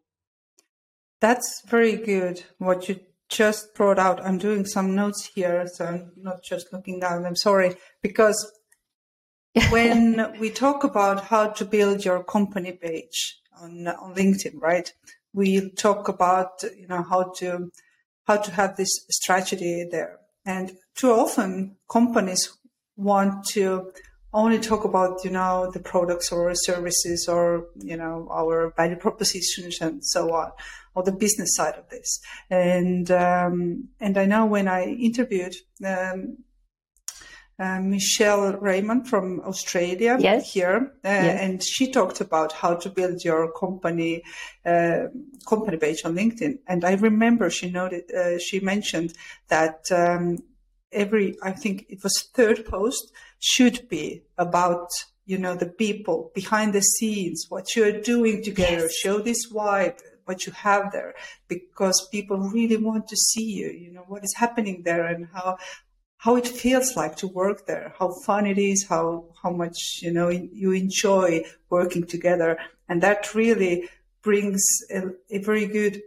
That's 1.21 1.63
very 1.67 1.97
good 1.97 2.43
what 2.59 2.89
you 2.89 3.01
just 3.29 3.75
brought 3.75 3.99
out. 3.99 4.25
I'm 4.25 4.39
doing 4.39 4.67
some 4.67 4.95
notes 4.95 5.31
here 5.35 5.67
so 5.67 5.87
i'm 5.87 6.13
not 6.17 6.43
just 6.43 6.73
looking 6.73 7.01
down. 7.01 7.25
I'm 7.25 7.37
sorry 7.37 7.77
because 8.03 8.53
when 9.71 10.39
we 10.39 10.51
talk 10.51 10.85
about 10.85 11.25
how 11.25 11.49
to 11.49 11.65
build 11.65 12.05
your 12.05 12.25
company 12.25 12.73
page 12.73 13.39
on, 13.61 13.87
on 13.87 14.15
linkedin 14.15 14.55
right 14.61 14.91
we 15.35 15.71
talk 15.71 16.09
about 16.09 16.63
you 16.77 16.87
know 16.89 17.03
how 17.03 17.33
to 17.37 17.71
how 18.27 18.37
to 18.37 18.51
have 18.53 18.77
this 18.77 18.91
strategy 19.11 19.87
there. 19.91 20.19
And 20.45 20.73
too 20.95 21.11
often 21.11 21.77
companies 21.91 22.57
want 22.97 23.47
to 23.49 23.93
only 24.33 24.59
talk 24.59 24.85
about 24.85 25.25
you 25.25 25.31
know 25.31 25.71
the 25.73 25.81
products 25.81 26.33
or 26.33 26.55
services 26.55 27.29
or 27.29 27.67
you 27.77 27.97
know 27.97 28.29
our 28.31 28.73
value 28.77 28.97
propositions 28.97 29.81
and 29.81 30.05
so 30.05 30.33
on 30.35 30.51
or 30.95 31.03
the 31.03 31.13
business 31.13 31.55
side 31.55 31.75
of 31.75 31.89
this 31.91 32.21
and 32.51 33.11
um, 33.11 33.89
and 34.01 34.17
i 34.17 34.25
know 34.25 34.47
when 34.47 34.69
i 34.69 34.85
interviewed 34.85 35.55
um, 35.85 36.39
uh, 37.59 37.81
Michelle 37.81 38.55
Raymond 38.55 39.09
from 39.09 39.41
Australia 39.41 40.17
yes. 40.19 40.53
here, 40.53 40.93
uh, 41.05 41.09
yes. 41.09 41.41
and 41.41 41.63
she 41.63 41.93
talked 41.93 42.21
about 42.21 42.51
how 42.51 42.75
to 42.75 42.89
build 42.89 43.23
your 43.23 43.53
company 43.53 44.23
uh, 44.65 45.05
company 45.47 45.77
page 45.77 46.01
on 46.05 46.15
LinkedIn. 46.15 46.59
And 46.67 46.85
I 46.85 46.95
remember 46.95 47.51
she 47.51 47.71
noted 47.71 48.11
uh, 48.13 48.39
she 48.39 48.59
mentioned 48.61 49.13
that 49.49 49.85
um, 49.93 50.39
every 50.91 51.37
I 51.43 51.53
think 51.53 51.87
it 51.89 52.03
was 52.03 52.29
third 52.35 52.65
post 52.65 53.13
should 53.43 53.89
be 53.89 54.23
about 54.39 54.89
you 55.27 55.37
know 55.37 55.55
the 55.55 55.67
people 55.67 56.31
behind 56.35 56.73
the 56.73 56.81
scenes 56.81 57.47
what 57.49 57.75
you're 57.75 58.01
doing 58.01 58.43
together 58.43 58.87
yes. 58.87 58.95
show 58.95 59.19
this 59.19 59.51
vibe 59.53 59.99
what 60.25 60.47
you 60.47 60.53
have 60.53 60.93
there 60.93 61.13
because 61.49 62.09
people 62.13 62.39
really 62.39 62.77
want 62.77 63.09
to 63.09 63.17
see 63.17 63.45
you 63.45 63.69
you 63.69 63.93
know 63.93 64.05
what 64.07 64.23
is 64.23 64.35
happening 64.37 64.83
there 64.85 65.07
and 65.07 65.27
how 65.33 65.57
how 66.19 66.37
it 66.37 66.47
feels 66.47 66.95
like 66.97 67.17
to 67.17 67.27
work 67.27 67.67
there 67.67 67.93
how 67.99 68.13
fun 68.25 68.47
it 68.47 68.59
is 68.59 68.87
how 68.89 69.25
how 69.43 69.51
much 69.51 69.99
you 70.03 70.13
know 70.13 70.29
you 70.29 70.71
enjoy 70.71 71.43
working 71.69 72.07
together 72.07 72.57
and 72.89 73.03
that 73.03 73.35
really 73.35 73.89
brings 74.23 74.63
a, 74.95 75.03
a 75.31 75.39
very 75.39 75.67
good 75.67 76.01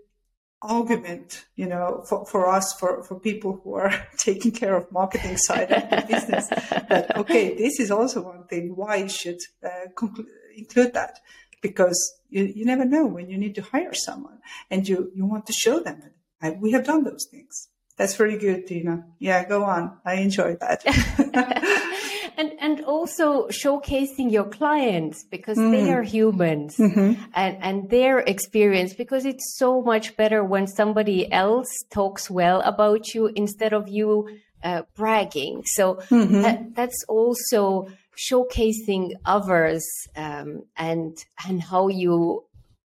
argument, 0.65 1.45
you 1.56 1.67
know, 1.67 2.04
for, 2.08 2.25
for 2.25 2.49
us, 2.49 2.73
for, 2.80 3.04
for 3.04 3.19
people 3.19 3.62
who 3.63 3.75
are 3.75 3.93
taking 4.17 4.51
care 4.51 4.75
of 4.75 4.91
marketing 4.91 5.38
side 5.38 5.71
of 5.71 5.89
the 5.89 6.06
business, 6.08 6.47
that, 6.47 7.15
okay, 7.17 7.56
this 7.56 7.80
is 7.80 7.91
also 7.91 8.21
one 8.21 8.45
thing 8.45 8.75
why 8.75 8.95
you 8.97 9.10
should 9.10 9.39
uh, 9.63 9.88
conclu- 9.95 10.25
include 10.58 10.93
that 10.93 11.19
because 11.62 11.99
you, 12.30 12.43
you 12.43 12.65
never 12.65 12.86
know 12.86 13.06
when 13.06 13.30
you 13.30 13.38
need 13.38 13.56
to 13.56 13.62
hire 13.62 13.93
someone 13.93 14.39
and 14.69 14.88
you, 14.88 15.12
you 15.15 15.25
want 15.25 15.45
to 15.45 15.54
show 15.54 15.80
them 15.80 16.01
that 16.41 16.60
we 16.60 16.71
have 16.71 16.86
done 16.86 17.04
those 17.04 17.28
things. 17.30 17.69
That's 17.97 18.15
very 18.15 18.38
good, 18.38 18.67
Tiina. 18.67 19.06
Yeah, 19.19 19.47
go 19.47 19.63
on. 19.63 19.97
I 20.06 20.15
enjoy 20.15 20.58
that. 20.58 20.84
and 22.38 22.54
and 22.60 22.82
also 22.86 23.48
showcasing 23.48 24.32
your 24.32 24.45
clients 24.45 25.24
because 25.24 25.58
mm. 25.58 25.71
they 25.71 25.91
are 25.91 26.04
humans 26.04 26.78
mm-hmm. 26.78 27.21
and 27.34 27.58
and 27.62 27.89
their 27.89 28.19
experience 28.19 28.93
because 28.93 29.26
it's 29.26 29.56
so 29.58 29.82
much 29.82 30.15
better 30.17 30.43
when 30.43 30.67
somebody 30.67 31.32
else 31.32 31.69
talks 31.89 32.30
well 32.30 32.62
about 32.62 33.13
you 33.13 33.32
instead 33.36 33.74
of 33.74 33.88
you 33.88 34.28
uh, 34.63 34.82
bragging. 34.95 35.62
So 35.65 35.95
mm-hmm. 35.95 36.41
that, 36.41 36.76
that's 36.76 37.06
also 37.08 37.88
showcasing 38.17 39.12
others 39.26 39.86
um, 40.15 40.63
and 40.76 41.17
and 41.48 41.62
how 41.62 41.88
you 41.89 42.43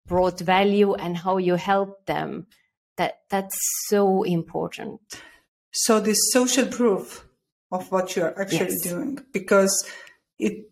brought 0.07 0.39
value 0.39 0.93
and 0.93 1.17
how 1.17 1.37
you 1.37 1.55
helped 1.55 2.05
them 2.05 2.47
that 2.95 3.19
that's 3.29 3.57
so 3.87 4.23
important 4.23 5.01
so 5.71 5.99
this 5.99 6.19
social 6.31 6.65
proof 6.65 7.26
of 7.71 7.91
what 7.91 8.15
you're 8.15 8.39
actually 8.39 8.71
yes. 8.71 8.81
doing 8.81 9.19
because 9.33 9.85
it 10.39 10.69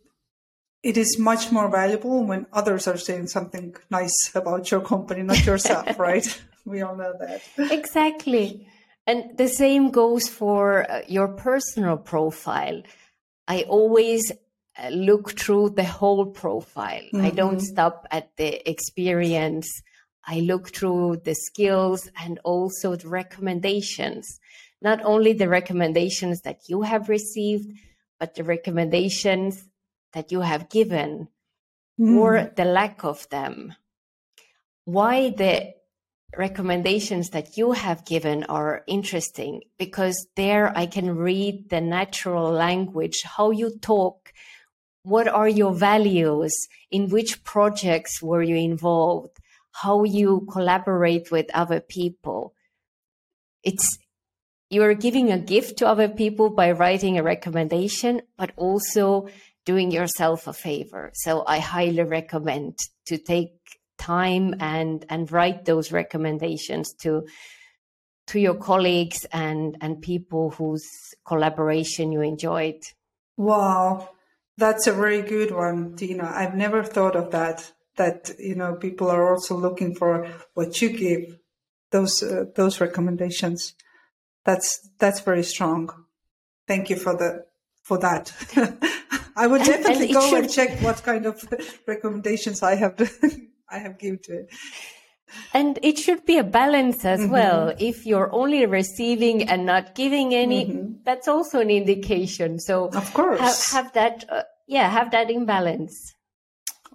it 0.84 0.98
is 0.98 1.18
much 1.18 1.52
more 1.52 1.70
valuable 1.70 2.24
when 2.24 2.46
others 2.54 2.88
are 2.88 2.98
saying 2.98 3.28
something 3.28 3.76
nice 3.90 4.32
about 4.36 4.70
your 4.70 4.82
company 4.82 5.24
not 5.24 5.46
yourself 5.46 5.98
right? 6.00 6.42
We 6.66 6.82
all 6.82 6.96
know 6.96 7.14
that. 7.20 7.44
Exactly. 7.72 8.68
And 9.08 9.38
the 9.38 9.48
same 9.48 9.92
goes 9.92 10.28
for 10.28 10.90
uh, 10.90 11.02
your 11.08 11.28
personal 11.28 11.98
profile. 11.98 12.82
I 13.48 13.62
always 13.64 14.32
uh, 14.78 14.90
look 14.90 15.38
through 15.38 15.72
the 15.72 15.84
whole 15.84 16.26
profile. 16.26 17.04
Mm-hmm. 17.14 17.26
i 17.26 17.30
don't 17.30 17.62
stop 17.62 18.08
at 18.12 18.36
the 18.38 18.68
experience. 18.68 19.70
I 20.28 20.40
look 20.40 20.74
through 20.76 21.22
the 21.24 21.36
skills 21.36 22.10
and 22.20 22.40
also 22.44 22.96
the 22.96 23.08
recommendations, 23.08 24.40
not 24.86 25.02
only 25.04 25.34
the 25.34 25.50
recommendations 25.50 26.42
that 26.42 26.70
you 26.70 26.84
have 26.84 27.10
received, 27.10 27.68
but 28.20 28.36
the 28.36 28.44
recommendations 28.44 29.68
that 30.14 30.32
you 30.32 30.42
have 30.42 30.70
given 30.70 31.28
mm. 32.00 32.16
or 32.18 32.52
the 32.56 32.66
lack 32.66 33.04
of 33.04 33.28
them. 33.30 33.74
Why 34.86 35.32
the 35.32 35.74
recommendations 36.38 37.32
that 37.32 37.58
you 37.58 37.72
have 37.72 38.06
given 38.06 38.44
are 38.44 38.84
interesting 38.86 39.62
because 39.80 40.28
there 40.36 40.72
I 40.78 40.86
can 40.86 41.16
read 41.16 41.70
the 41.70 41.82
natural 41.82 42.52
language, 42.52 43.24
how 43.24 43.50
you 43.50 43.80
talk, 43.80 44.32
what 45.02 45.28
are 45.28 45.50
your 45.50 45.74
values, 45.74 46.54
in 46.92 47.10
which 47.10 47.44
projects 47.44 48.22
were 48.22 48.44
you 48.44 48.56
involved, 48.56 49.36
how 49.72 50.04
you 50.04 50.48
collaborate 50.52 51.32
with 51.32 51.48
other 51.56 51.80
people. 51.80 52.54
It's 53.64 53.98
you're 54.70 54.94
giving 54.96 55.32
a 55.32 55.40
gift 55.40 55.78
to 55.78 55.88
other 55.88 56.10
people 56.10 56.50
by 56.50 56.72
writing 56.72 57.18
a 57.18 57.24
recommendation, 57.24 58.22
but 58.38 58.52
also 58.58 59.28
doing 59.66 59.92
yourself 59.92 60.48
a 60.48 60.54
favor. 60.54 61.12
So 61.14 61.44
I 61.46 61.60
highly 61.60 62.04
recommend 62.04 62.78
to 63.08 63.18
take 63.18 63.54
time 63.98 64.56
and 64.60 65.06
and 65.10 65.32
write 65.32 65.66
those 65.66 65.92
recommendations 65.92 66.94
to 67.02 67.26
to 68.28 68.40
your 68.40 68.56
colleagues 68.56 69.26
and 69.32 69.78
and 69.82 70.02
people 70.02 70.52
whose 70.52 70.86
collaboration 71.26 72.12
you 72.12 72.22
enjoyed. 72.22 72.82
Wow. 73.38 74.10
That's 74.58 74.88
a 74.88 74.94
very 74.94 75.22
good 75.22 75.52
one, 75.52 75.96
Tiina. 75.98 76.32
I've 76.32 76.56
never 76.56 76.84
thought 76.84 77.16
of 77.16 77.32
that 77.32 77.72
that 77.98 78.32
you 78.40 78.56
know 78.56 78.76
people 78.76 79.10
are 79.10 79.34
also 79.34 79.56
looking 79.56 79.96
for 79.96 80.28
what 80.54 80.82
you 80.82 80.90
give 80.90 81.38
those 81.92 82.24
uh, 82.24 82.46
those 82.56 82.82
recommendations 82.82 83.74
that's 84.46 84.90
that's 85.00 85.22
very 85.22 85.44
strong 85.44 85.90
thank 86.68 86.90
you 86.90 86.96
for 86.96 87.16
the 87.16 87.46
for 87.82 87.98
that 87.98 88.32
i 89.36 89.48
would 89.48 89.64
definitely 89.64 90.06
and 90.06 90.14
go 90.14 90.30
should... 90.30 90.44
and 90.44 90.52
check 90.52 90.80
what 90.82 91.04
kind 91.04 91.26
of 91.26 91.44
recommendations 91.88 92.64
i 92.64 92.76
have 92.76 92.96
i 93.70 93.78
have 93.78 93.98
given 94.00 94.20
to 94.24 94.34
it 94.40 94.50
and 95.54 95.80
it 95.82 95.98
should 95.98 96.26
be 96.26 96.38
a 96.38 96.44
balance 96.44 97.04
as 97.06 97.20
mm-hmm. 97.20 97.32
well. 97.32 97.74
If 97.78 98.06
you're 98.06 98.34
only 98.34 98.66
receiving 98.66 99.50
and 99.50 99.66
not 99.66 99.96
giving 99.96 100.34
any, 100.34 100.66
mm-hmm. 100.66 100.94
that's 101.04 101.28
also 101.28 101.60
an 101.60 101.70
indication. 101.70 102.60
So, 102.60 102.90
of 102.90 103.14
course, 103.14 103.72
have, 103.72 103.86
have 103.86 103.94
that, 103.94 104.26
uh, 104.30 104.44
yeah, 104.68 104.90
have 104.90 105.12
that 105.12 105.30
imbalance. 105.30 106.14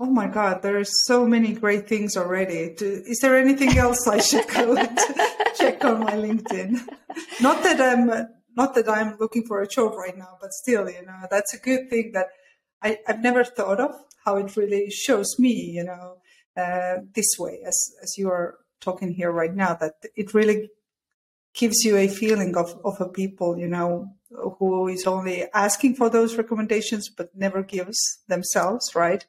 Oh 0.02 0.06
my 0.06 0.28
God, 0.28 0.62
there 0.62 0.78
are 0.78 0.84
so 0.84 1.26
many 1.26 1.52
great 1.52 1.86
things 1.86 2.16
already. 2.16 2.74
Is 2.80 3.18
there 3.18 3.36
anything 3.36 3.76
else 3.76 4.08
I 4.08 4.18
should 4.18 4.48
go 4.48 4.74
and 4.74 4.98
check 5.58 5.84
on 5.84 6.00
my 6.00 6.12
LinkedIn? 6.12 6.88
Not 7.42 7.62
that 7.64 7.82
I'm 7.82 8.06
not 8.56 8.74
that 8.76 8.88
I'm 8.88 9.18
looking 9.20 9.44
for 9.46 9.60
a 9.60 9.68
job 9.68 9.92
right 9.96 10.16
now, 10.16 10.38
but 10.40 10.54
still, 10.54 10.88
you 10.88 11.04
know, 11.04 11.26
that's 11.30 11.52
a 11.52 11.58
good 11.58 11.90
thing 11.90 12.12
that 12.14 12.28
I, 12.82 12.96
have 13.06 13.20
never 13.20 13.44
thought 13.44 13.78
of 13.78 13.94
how 14.24 14.38
it 14.38 14.56
really 14.56 14.88
shows 14.88 15.38
me, 15.38 15.52
you 15.52 15.84
know, 15.84 16.16
uh, 16.56 17.02
this 17.14 17.38
way 17.38 17.60
as 17.66 17.78
as 18.02 18.16
you 18.16 18.30
are 18.30 18.56
talking 18.80 19.12
here 19.12 19.30
right 19.30 19.54
now. 19.54 19.74
That 19.74 19.96
it 20.16 20.32
really 20.32 20.70
gives 21.52 21.84
you 21.84 21.98
a 21.98 22.08
feeling 22.08 22.56
of 22.56 22.74
of 22.86 22.98
a 23.02 23.08
people, 23.10 23.58
you 23.58 23.68
know, 23.68 24.14
who 24.58 24.88
is 24.88 25.06
only 25.06 25.44
asking 25.52 25.96
for 25.96 26.08
those 26.08 26.36
recommendations 26.36 27.10
but 27.10 27.36
never 27.36 27.62
gives 27.62 27.98
themselves, 28.28 28.94
right? 28.94 29.26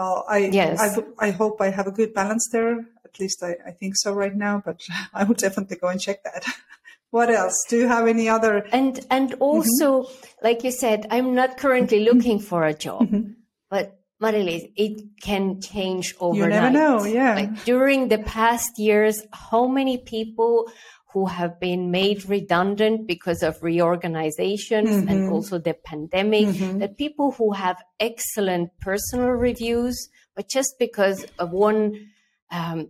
Well, 0.00 0.24
I, 0.26 0.38
yes. 0.50 0.80
I, 0.80 1.26
I 1.26 1.30
hope 1.30 1.60
I 1.60 1.68
have 1.68 1.86
a 1.86 1.90
good 1.90 2.14
balance 2.14 2.48
there. 2.50 2.86
At 3.04 3.20
least 3.20 3.42
I, 3.42 3.56
I 3.66 3.72
think 3.72 3.96
so 3.96 4.14
right 4.14 4.34
now, 4.34 4.62
but 4.64 4.80
I 5.12 5.24
will 5.24 5.34
definitely 5.34 5.76
go 5.76 5.88
and 5.88 6.00
check 6.00 6.24
that. 6.24 6.42
what 7.10 7.28
else? 7.28 7.66
Do 7.68 7.76
you 7.76 7.86
have 7.86 8.08
any 8.08 8.26
other? 8.26 8.66
And, 8.72 8.98
and 9.10 9.34
also, 9.40 10.04
mm-hmm. 10.04 10.26
like 10.42 10.64
you 10.64 10.70
said, 10.70 11.06
I'm 11.10 11.34
not 11.34 11.58
currently 11.58 11.98
mm-hmm. 11.98 12.16
looking 12.16 12.38
for 12.38 12.64
a 12.64 12.72
job, 12.72 13.02
mm-hmm. 13.02 13.32
but 13.68 14.00
Marilis, 14.22 14.72
it 14.74 15.20
can 15.20 15.60
change 15.60 16.14
overnight. 16.18 16.44
You 16.44 16.48
never 16.48 16.70
know, 16.70 17.04
yeah. 17.04 17.34
Like 17.34 17.64
during 17.64 18.08
the 18.08 18.18
past 18.18 18.78
years, 18.78 19.22
how 19.34 19.66
many 19.66 19.98
people 19.98 20.72
who 21.12 21.26
have 21.26 21.58
been 21.58 21.90
made 21.90 22.28
redundant 22.28 23.06
because 23.06 23.42
of 23.42 23.62
reorganizations 23.62 24.90
mm-hmm. 24.90 25.08
and 25.08 25.30
also 25.30 25.58
the 25.58 25.74
pandemic, 25.74 26.46
mm-hmm. 26.46 26.78
that 26.78 26.96
people 26.96 27.32
who 27.32 27.52
have 27.52 27.82
excellent 27.98 28.70
personal 28.80 29.30
reviews, 29.30 30.08
but 30.36 30.48
just 30.48 30.74
because 30.78 31.26
of 31.38 31.50
one 31.50 32.08
um, 32.52 32.88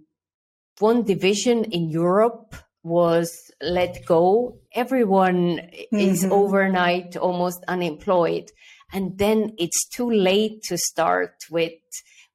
one 0.79 1.03
division 1.03 1.65
in 1.65 1.91
Europe 1.91 2.55
was 2.83 3.31
let 3.61 4.05
go, 4.07 4.59
everyone 4.73 5.59
mm-hmm. 5.59 5.99
is 5.99 6.25
overnight 6.25 7.17
almost 7.17 7.63
unemployed. 7.69 8.51
And 8.93 9.19
then 9.19 9.53
it's 9.59 9.89
too 9.89 10.11
late 10.11 10.63
to 10.65 10.77
start 10.79 11.35
with 11.51 11.73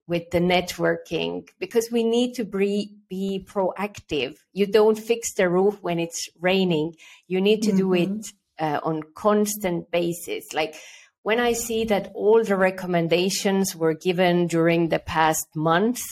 with 0.07 0.29
the 0.31 0.39
networking 0.39 1.47
because 1.59 1.89
we 1.91 2.03
need 2.03 2.33
to 2.35 2.43
be, 2.43 2.95
be 3.09 3.45
proactive. 3.47 4.35
You 4.53 4.67
don't 4.67 4.97
fix 4.97 5.33
the 5.33 5.49
roof 5.49 5.77
when 5.81 5.99
it's 5.99 6.29
raining. 6.39 6.95
You 7.27 7.41
need 7.41 7.63
to 7.63 7.69
mm-hmm. 7.69 7.77
do 7.77 7.93
it 7.93 8.27
uh, 8.59 8.79
on 8.83 9.01
constant 9.15 9.89
basis. 9.91 10.53
Like 10.53 10.75
when 11.23 11.39
I 11.39 11.53
see 11.53 11.85
that 11.85 12.11
all 12.13 12.43
the 12.43 12.55
recommendations 12.55 13.75
were 13.75 13.95
given 13.95 14.47
during 14.47 14.89
the 14.89 14.99
past 14.99 15.47
month 15.55 16.03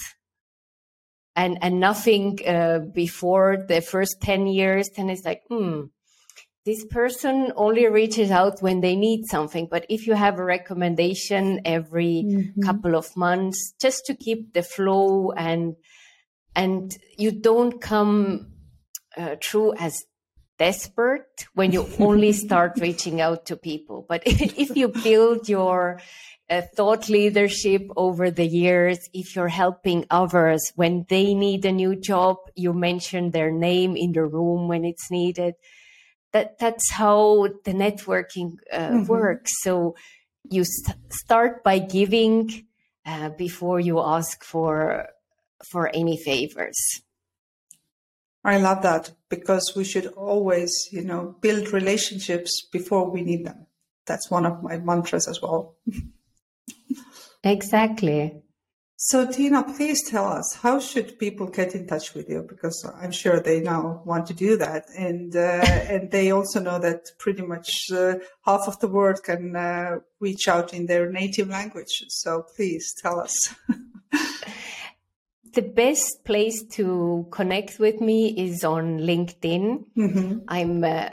and, 1.35 1.59
and 1.61 1.79
nothing 1.79 2.39
uh, 2.47 2.79
before 2.79 3.57
the 3.67 3.81
first 3.81 4.21
10 4.21 4.47
years, 4.47 4.89
then 4.95 5.11
it's 5.11 5.23
like, 5.23 5.43
hmm, 5.49 5.83
this 6.65 6.85
person 6.85 7.51
only 7.55 7.87
reaches 7.87 8.31
out 8.31 8.61
when 8.61 8.79
they 8.79 8.95
need 8.95 9.25
something. 9.25 9.67
But 9.69 9.85
if 9.89 10.07
you 10.07 10.13
have 10.13 10.39
a 10.39 10.45
recommendation 10.45 11.61
every 11.65 12.23
mm-hmm. 12.25 12.61
couple 12.61 12.95
of 12.95 13.15
months, 13.17 13.73
just 13.81 14.05
to 14.05 14.15
keep 14.15 14.53
the 14.53 14.63
flow 14.63 15.31
and 15.31 15.75
and 16.55 16.95
you 17.17 17.31
don't 17.31 17.81
come 17.81 18.53
uh, 19.17 19.35
through 19.41 19.73
as 19.77 20.05
desperate 20.57 21.47
when 21.53 21.71
you 21.71 21.89
only 21.99 22.31
start 22.31 22.73
reaching 22.79 23.19
out 23.19 23.45
to 23.47 23.57
people. 23.57 24.05
But 24.07 24.23
if 24.25 24.77
you 24.77 24.87
build 24.87 25.49
your 25.49 25.99
uh, 26.49 26.61
thought 26.77 27.09
leadership 27.09 27.81
over 27.97 28.31
the 28.31 28.45
years, 28.45 28.99
if 29.13 29.35
you're 29.35 29.49
helping 29.49 30.05
others 30.09 30.71
when 30.75 31.05
they 31.09 31.33
need 31.33 31.65
a 31.65 31.71
new 31.73 31.99
job, 31.99 32.37
you 32.55 32.71
mention 32.71 33.31
their 33.31 33.51
name 33.51 33.97
in 33.97 34.13
the 34.13 34.23
room 34.23 34.69
when 34.69 34.85
it's 34.85 35.11
needed 35.11 35.55
that 36.33 36.59
that's 36.59 36.91
how 36.91 37.47
the 37.63 37.71
networking 37.71 38.57
uh, 38.71 38.89
mm-hmm. 38.89 39.05
works. 39.05 39.51
So 39.61 39.95
you 40.49 40.65
st- 40.65 41.13
start 41.13 41.63
by 41.63 41.79
giving 41.79 42.65
uh, 43.05 43.29
before 43.29 43.79
you 43.79 43.99
ask 43.99 44.43
for 44.43 45.07
for 45.71 45.89
any 45.93 46.17
favors. 46.17 46.77
I 48.43 48.57
love 48.57 48.81
that 48.83 49.11
because 49.29 49.73
we 49.75 49.85
should 49.85 50.07
always, 50.07 50.73
you 50.91 51.03
know, 51.03 51.35
build 51.39 51.71
relationships 51.71 52.67
before 52.71 53.09
we 53.09 53.21
need 53.21 53.45
them. 53.45 53.67
That's 54.05 54.29
one 54.29 54.45
of 54.45 54.61
my 54.61 54.77
mantras 54.79 55.29
as 55.29 55.41
well. 55.41 55.77
exactly. 57.43 58.42
So 59.05 59.27
Tiina, 59.27 59.75
please 59.75 60.01
tell 60.01 60.27
us 60.27 60.55
how 60.55 60.79
should 60.79 61.19
people 61.19 61.47
get 61.47 61.75
in 61.75 61.85
touch 61.87 62.13
with 62.13 62.29
you 62.29 62.45
because 62.47 62.89
I'm 63.01 63.11
sure 63.11 63.41
they 63.41 63.59
now 63.59 64.01
want 64.05 64.27
to 64.27 64.33
do 64.33 64.55
that, 64.55 64.85
and 64.97 65.35
uh, 65.35 65.59
and 65.89 66.09
they 66.09 66.31
also 66.31 66.61
know 66.61 66.79
that 66.79 67.11
pretty 67.19 67.41
much 67.41 67.91
uh, 67.91 68.15
half 68.45 68.61
of 68.65 68.79
the 68.79 68.87
world 68.87 69.21
can 69.21 69.57
uh, 69.57 69.97
reach 70.21 70.47
out 70.47 70.73
in 70.73 70.85
their 70.85 71.11
native 71.11 71.49
language. 71.49 72.05
So 72.07 72.45
please 72.55 72.93
tell 72.93 73.19
us. 73.19 73.53
the 75.53 75.63
best 75.63 76.23
place 76.23 76.63
to 76.75 77.27
connect 77.29 77.79
with 77.79 77.99
me 77.99 78.29
is 78.29 78.63
on 78.63 78.99
LinkedIn. 78.99 79.83
Mm-hmm. 79.97 80.37
I'm 80.47 80.81
uh, 80.81 81.09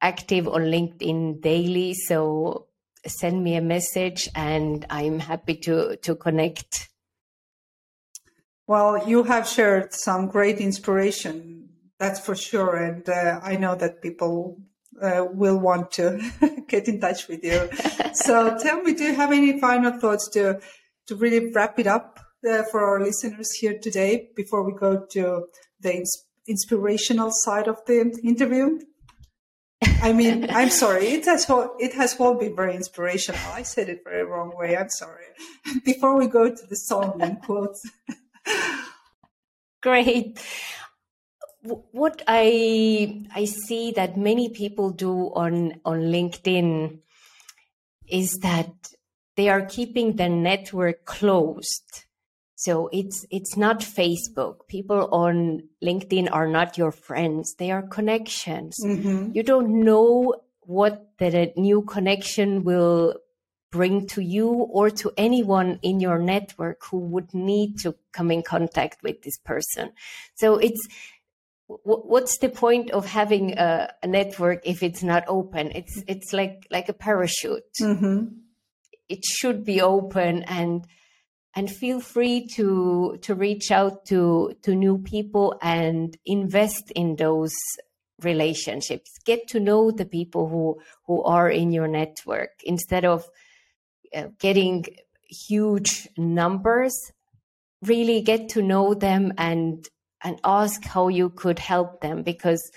active 0.00 0.46
on 0.46 0.60
LinkedIn 0.60 1.42
daily, 1.42 1.94
so 1.94 2.68
send 3.04 3.42
me 3.42 3.56
a 3.56 3.60
message, 3.60 4.28
and 4.32 4.86
I'm 4.90 5.18
happy 5.18 5.56
to 5.66 5.96
to 5.96 6.14
connect 6.14 6.91
well, 8.66 9.08
you 9.08 9.24
have 9.24 9.48
shared 9.48 9.92
some 9.92 10.28
great 10.28 10.58
inspiration, 10.58 11.68
that's 11.98 12.20
for 12.20 12.34
sure. 12.34 12.76
And 12.76 13.08
uh, 13.08 13.40
I 13.42 13.56
know 13.56 13.74
that 13.76 14.02
people 14.02 14.58
uh, 15.00 15.24
will 15.30 15.58
want 15.58 15.90
to 15.92 16.20
get 16.68 16.88
in 16.88 17.00
touch 17.00 17.28
with 17.28 17.44
you. 17.44 17.68
so 18.14 18.56
tell 18.58 18.82
me, 18.82 18.94
do 18.94 19.04
you 19.04 19.14
have 19.14 19.32
any 19.32 19.60
final 19.60 19.92
thoughts 20.00 20.28
to, 20.30 20.60
to 21.06 21.16
really 21.16 21.52
wrap 21.52 21.78
it 21.78 21.86
up 21.86 22.20
uh, 22.48 22.62
for 22.70 22.84
our 22.84 23.00
listeners 23.00 23.52
here 23.52 23.78
today 23.80 24.28
before 24.36 24.64
we 24.64 24.72
go 24.78 25.06
to 25.10 25.46
the 25.80 25.96
ins- 25.96 26.24
inspirational 26.48 27.30
side 27.30 27.68
of 27.68 27.78
the 27.86 28.00
interview? 28.24 28.78
I 30.02 30.12
mean, 30.12 30.48
I'm 30.50 30.70
sorry. 30.70 31.06
It 31.06 31.24
has 31.26 31.48
all, 31.48 31.76
it 31.78 31.94
has 31.94 32.18
all 32.18 32.34
been 32.34 32.56
very 32.56 32.74
inspirational. 32.74 33.40
I 33.52 33.62
said 33.62 33.88
it 33.88 34.00
very 34.04 34.24
wrong 34.24 34.52
way. 34.56 34.76
I'm 34.76 34.90
sorry. 34.90 35.26
Before 35.84 36.16
we 36.16 36.26
go 36.26 36.52
to 36.52 36.66
the 36.68 36.76
song 36.76 37.20
and 37.20 37.40
quotes. 37.42 37.80
Great. 39.82 40.40
What 41.62 42.22
I 42.26 43.24
I 43.34 43.44
see 43.44 43.92
that 43.92 44.16
many 44.16 44.48
people 44.48 44.90
do 44.90 45.32
on 45.34 45.80
on 45.84 46.00
LinkedIn 46.00 46.98
is 48.08 48.38
that 48.42 48.72
they 49.36 49.48
are 49.48 49.64
keeping 49.64 50.16
their 50.16 50.28
network 50.28 51.04
closed. 51.04 52.04
So 52.54 52.88
it's 52.92 53.26
it's 53.30 53.56
not 53.56 53.80
Facebook. 53.80 54.68
People 54.68 55.08
on 55.12 55.68
LinkedIn 55.82 56.28
are 56.30 56.46
not 56.46 56.78
your 56.78 56.92
friends. 56.92 57.54
They 57.58 57.70
are 57.70 57.82
connections. 57.82 58.76
Mm-hmm. 58.84 59.32
You 59.34 59.42
don't 59.42 59.84
know 59.84 60.34
what 60.60 61.10
the 61.18 61.52
new 61.56 61.82
connection 61.82 62.62
will 62.62 63.14
bring 63.72 64.06
to 64.06 64.22
you 64.22 64.48
or 64.48 64.90
to 64.90 65.10
anyone 65.16 65.80
in 65.82 65.98
your 65.98 66.18
network 66.18 66.84
who 66.84 66.98
would 66.98 67.34
need 67.34 67.78
to 67.78 67.96
come 68.12 68.30
in 68.30 68.42
contact 68.42 69.02
with 69.02 69.22
this 69.22 69.38
person. 69.38 69.90
So 70.36 70.58
it's 70.58 70.86
what's 71.66 72.38
the 72.38 72.50
point 72.50 72.90
of 72.90 73.06
having 73.06 73.58
a, 73.58 73.90
a 74.02 74.06
network 74.06 74.60
if 74.64 74.82
it's 74.82 75.02
not 75.02 75.24
open? 75.26 75.72
It's 75.74 76.04
it's 76.06 76.32
like 76.32 76.66
like 76.70 76.88
a 76.88 76.92
parachute. 76.92 77.72
Mm-hmm. 77.80 78.26
It 79.08 79.24
should 79.24 79.64
be 79.64 79.80
open 79.80 80.42
and 80.44 80.86
and 81.56 81.70
feel 81.70 82.00
free 82.00 82.46
to 82.54 83.18
to 83.22 83.34
reach 83.34 83.70
out 83.70 84.04
to 84.06 84.54
to 84.62 84.74
new 84.74 84.98
people 84.98 85.58
and 85.62 86.16
invest 86.26 86.92
in 86.94 87.16
those 87.16 87.54
relationships 88.22 89.10
get 89.24 89.48
to 89.48 89.58
know 89.58 89.90
the 89.90 90.04
people 90.04 90.48
who 90.48 90.78
who 91.06 91.22
are 91.24 91.50
in 91.50 91.72
your 91.72 91.88
network 91.88 92.50
instead 92.62 93.04
of 93.04 93.28
getting 94.38 94.84
huge 95.28 96.08
numbers 96.16 97.12
really 97.82 98.20
get 98.22 98.50
to 98.50 98.62
know 98.62 98.94
them 98.94 99.32
and 99.38 99.88
and 100.22 100.38
ask 100.44 100.84
how 100.84 101.08
you 101.08 101.30
could 101.30 101.58
help 101.58 102.00
them 102.00 102.22
because 102.22 102.70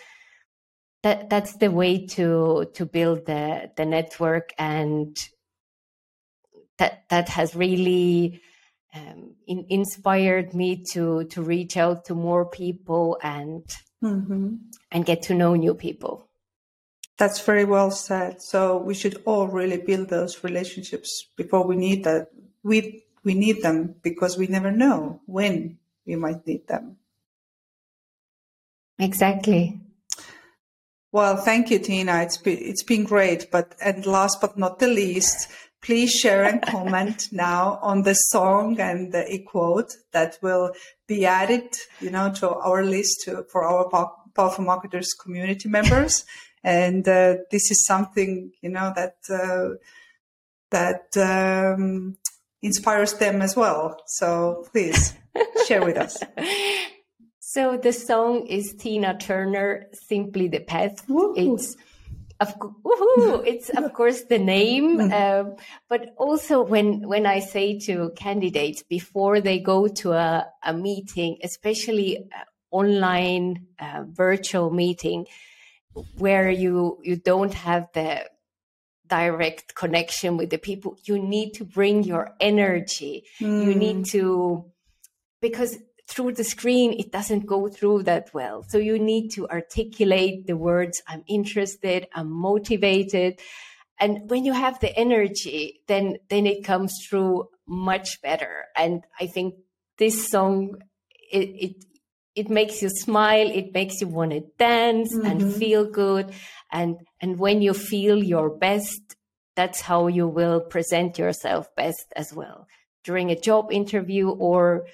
that 1.03 1.29
that's 1.29 1.57
the 1.57 1.69
way 1.69 2.05
to 2.07 2.65
to 2.73 2.85
build 2.85 3.25
the 3.25 3.69
the 3.77 3.85
network 3.85 4.49
and 4.57 5.15
that 6.77 7.03
that 7.09 7.29
has 7.29 7.55
really 7.55 8.41
um, 8.93 9.35
in, 9.45 9.65
inspired 9.69 10.53
me 10.53 10.83
to 10.93 11.25
to 11.25 11.41
reach 11.41 11.77
out 11.77 12.05
to 12.05 12.15
more 12.15 12.49
people 12.49 13.19
and 13.21 13.63
mm-hmm. 14.03 14.55
and 14.91 15.05
get 15.05 15.21
to 15.23 15.33
know 15.33 15.53
new 15.55 15.75
people 15.75 16.27
that's 17.17 17.39
very 17.41 17.65
well 17.65 17.91
said. 17.91 18.41
So 18.41 18.77
we 18.77 18.93
should 18.93 19.21
all 19.25 19.47
really 19.47 19.77
build 19.77 20.09
those 20.09 20.43
relationships 20.43 21.27
before 21.35 21.65
we 21.65 21.75
need 21.75 22.03
that. 22.03 22.27
We 22.63 23.03
we 23.23 23.33
need 23.33 23.61
them 23.63 23.95
because 24.03 24.37
we 24.37 24.47
never 24.47 24.71
know 24.71 25.21
when 25.25 25.77
we 26.05 26.15
might 26.15 26.45
need 26.45 26.67
them. 26.67 26.97
Exactly. 28.99 29.79
Well, 31.11 31.37
thank 31.37 31.71
you, 31.71 31.79
Tiina. 31.79 32.23
It's 32.23 32.37
been, 32.37 32.57
it's 32.59 32.83
been 32.83 33.05
great. 33.05 33.49
But 33.51 33.75
and 33.81 34.05
last 34.05 34.41
but 34.41 34.57
not 34.57 34.79
the 34.79 34.87
least, 34.87 35.47
please 35.81 36.13
share 36.13 36.43
and 36.43 36.61
comment 36.61 37.29
now 37.31 37.79
on 37.81 38.03
the 38.03 38.13
song 38.13 38.79
and 38.79 39.13
the 39.13 39.43
quote 39.47 39.95
that 40.11 40.37
will 40.41 40.71
be 41.07 41.25
added, 41.25 41.73
you 42.01 42.11
know, 42.11 42.33
to 42.33 42.49
our 42.49 42.83
list 42.83 43.21
to, 43.25 43.45
for 43.49 43.63
our 43.63 43.89
powerful 44.35 44.65
marketers 44.65 45.13
community 45.13 45.69
members 45.69 46.25
and 46.65 47.07
uh, 47.07 47.35
this 47.51 47.69
is 47.69 47.85
something 47.85 48.51
you 48.61 48.69
know 48.69 48.91
that 48.95 49.17
uh, 49.29 49.75
that 50.71 51.15
um, 51.15 52.17
inspires 52.61 53.13
them 53.13 53.41
as 53.41 53.55
well. 53.55 54.01
So 54.07 54.65
please 54.73 55.13
share 55.67 55.85
with 55.85 55.97
us. 55.97 56.21
So 57.47 57.77
the 57.77 57.93
song 57.93 58.47
is 58.47 58.75
Tina 58.77 59.17
Turner, 59.17 59.85
"Simply 59.93 60.49
the 60.49 60.59
Best." 60.59 61.05
It's 61.07 61.77
of 62.41 62.53
it's 63.45 63.69
of 63.69 63.93
course 63.93 64.23
the 64.23 64.39
name, 64.39 64.99
uh, 64.99 65.43
but 65.87 66.13
also 66.17 66.61
when 66.63 67.07
when 67.07 67.25
I 67.25 67.39
say 67.39 67.79
to 67.87 68.11
candidates 68.17 68.83
before 68.83 69.39
they 69.39 69.59
go 69.59 69.87
to 69.87 70.11
a, 70.11 70.47
a 70.63 70.73
meeting, 70.73 71.37
especially 71.43 72.17
uh, 72.17 72.43
online 72.71 73.67
uh, 73.79 74.03
virtual 74.05 74.69
meeting, 74.69 75.25
where 76.17 76.49
you 76.49 76.99
you 77.03 77.15
don't 77.15 77.53
have 77.53 77.87
the 77.93 78.25
direct 79.07 79.75
connection 79.75 80.37
with 80.37 80.49
the 80.49 80.57
people 80.57 80.97
you 81.05 81.19
need 81.19 81.51
to 81.51 81.63
bring 81.63 82.03
your 82.03 82.35
energy 82.39 83.23
mm. 83.39 83.65
you 83.65 83.75
need 83.75 83.97
hmm. 83.97 84.03
to 84.03 84.65
because 85.41 85.77
through 86.07 86.31
the 86.31 86.43
screen 86.43 86.91
it 86.93 87.11
doesn't 87.11 87.45
go 87.45 87.67
through 87.67 88.01
that 88.03 88.33
well 88.33 88.63
so 88.67 88.77
you 88.77 88.97
need 88.97 89.29
to 89.29 89.47
articulate 89.49 90.47
the 90.47 90.57
words 90.57 91.01
i'm 91.07 91.23
interested 91.27 92.07
i'm 92.15 92.31
motivated 92.31 93.39
and 93.99 94.29
when 94.29 94.43
you 94.43 94.53
have 94.53 94.79
the 94.79 94.95
energy 94.97 95.81
then 95.87 96.17
then 96.29 96.47
it 96.47 96.63
comes 96.63 96.93
through 97.07 97.47
much 97.67 98.21
better 98.23 98.65
and 98.75 99.03
i 99.19 99.27
think 99.27 99.53
this 99.97 100.29
song 100.29 100.75
it, 101.31 101.37
it 101.37 101.85
it 102.35 102.49
makes 102.49 102.81
you 102.81 102.89
smile 102.89 103.49
it 103.49 103.73
makes 103.73 104.01
you 104.01 104.07
want 104.07 104.31
to 104.31 104.41
dance 104.57 105.15
mm-hmm. 105.15 105.25
and 105.25 105.55
feel 105.55 105.85
good 105.89 106.31
and 106.71 106.97
and 107.21 107.39
when 107.39 107.61
you 107.61 107.73
feel 107.73 108.23
your 108.23 108.49
best 108.49 109.15
that's 109.55 109.81
how 109.81 110.07
you 110.07 110.27
will 110.27 110.59
present 110.59 111.17
yourself 111.17 111.73
best 111.75 112.11
as 112.15 112.33
well 112.33 112.67
during 113.03 113.31
a 113.31 113.39
job 113.39 113.71
interview 113.71 114.29
or 114.29 114.85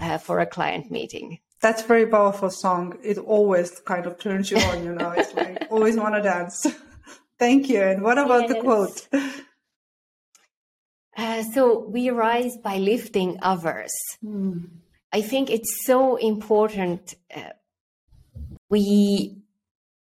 uh, 0.00 0.18
for 0.18 0.40
a 0.40 0.46
client 0.46 0.90
meeting 0.90 1.38
that's 1.60 1.82
very 1.82 2.06
powerful 2.06 2.50
song 2.50 2.96
it 3.02 3.18
always 3.18 3.80
kind 3.80 4.06
of 4.06 4.18
turns 4.18 4.50
you 4.50 4.58
on 4.58 4.84
you 4.84 4.94
know 4.94 5.10
it's 5.10 5.34
like 5.34 5.66
always 5.70 5.96
want 5.96 6.14
to 6.14 6.22
dance 6.22 6.66
thank 7.38 7.68
you 7.68 7.80
and 7.80 8.02
what 8.02 8.18
about 8.18 8.42
yes. 8.42 8.52
the 8.52 8.60
quote 8.60 9.08
uh, 11.16 11.42
so 11.54 11.86
we 11.88 12.10
rise 12.10 12.56
by 12.62 12.76
lifting 12.76 13.38
others 13.42 13.92
mm. 14.24 14.68
I 15.12 15.22
think 15.22 15.50
it's 15.50 15.84
so 15.84 16.16
important. 16.16 17.14
Uh, 17.34 17.50
we 18.68 19.38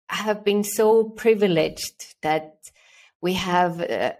have 0.09 0.43
been 0.43 0.63
so 0.63 1.05
privileged 1.05 2.15
that 2.21 2.55
we 3.21 3.33
have 3.33 3.81
uh, 3.81 4.13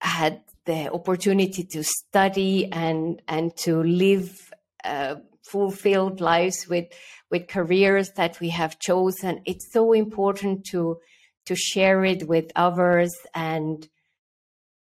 had 0.00 0.42
the 0.64 0.92
opportunity 0.92 1.64
to 1.64 1.82
study 1.82 2.70
and 2.70 3.22
and 3.26 3.56
to 3.56 3.82
live 3.82 4.52
uh, 4.84 5.16
fulfilled 5.42 6.20
lives 6.20 6.66
with 6.68 6.86
with 7.30 7.48
careers 7.48 8.12
that 8.12 8.38
we 8.38 8.50
have 8.50 8.78
chosen. 8.78 9.40
It's 9.44 9.72
so 9.72 9.92
important 9.92 10.66
to 10.66 10.98
to 11.46 11.56
share 11.56 12.04
it 12.04 12.28
with 12.28 12.52
others 12.54 13.12
and 13.34 13.88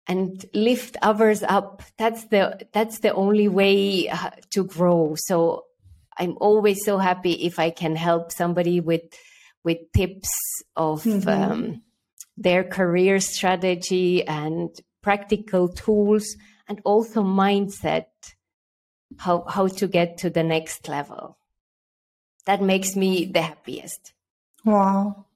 and 0.09 0.45
lift 0.55 0.97
others 1.03 1.43
up 1.43 1.83
that's 1.99 2.25
the 2.27 2.59
that's 2.73 3.01
the 3.01 3.13
only 3.13 3.47
way 3.47 4.09
uh, 4.09 4.31
to 4.51 4.65
grow 4.65 5.15
so 5.17 5.65
I'm 6.19 6.37
always 6.41 6.85
so 6.85 6.99
happy 6.99 7.33
if 7.47 7.59
I 7.59 7.71
can 7.71 7.95
help 7.95 8.33
somebody 8.33 8.81
with 8.81 9.03
with 9.65 9.79
tips 9.95 10.31
of 10.77 11.05
mm-hmm. 11.05 11.29
um, 11.29 11.83
their 12.37 12.65
career 12.65 13.21
strategy 13.21 14.27
and 14.27 14.71
practical 15.03 15.69
tools 15.69 16.37
and 16.69 16.81
also 16.85 17.23
mindset 17.23 18.07
how 19.19 19.45
how 19.49 19.69
to 19.69 19.87
get 19.87 20.19
to 20.19 20.31
the 20.31 20.43
next 20.43 20.89
level. 20.89 21.39
That 22.47 22.63
makes 22.63 22.97
me 22.97 23.27
the 23.27 23.43
happiest. 23.43 24.13
Wow. 24.65 25.27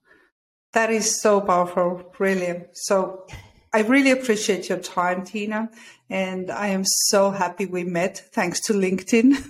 That 0.73 0.89
is 0.89 1.21
so 1.21 1.41
powerful, 1.41 2.11
really. 2.17 2.65
So 2.73 3.27
I 3.73 3.81
really 3.81 4.11
appreciate 4.11 4.69
your 4.69 4.77
time, 4.77 5.21
Tiina. 5.21 5.69
And 6.09 6.51
I 6.51 6.67
am 6.67 6.83
so 6.85 7.31
happy 7.31 7.65
we 7.65 7.83
met 7.83 8.19
thanks 8.31 8.61
to 8.67 8.73
LinkedIn. 8.73 9.43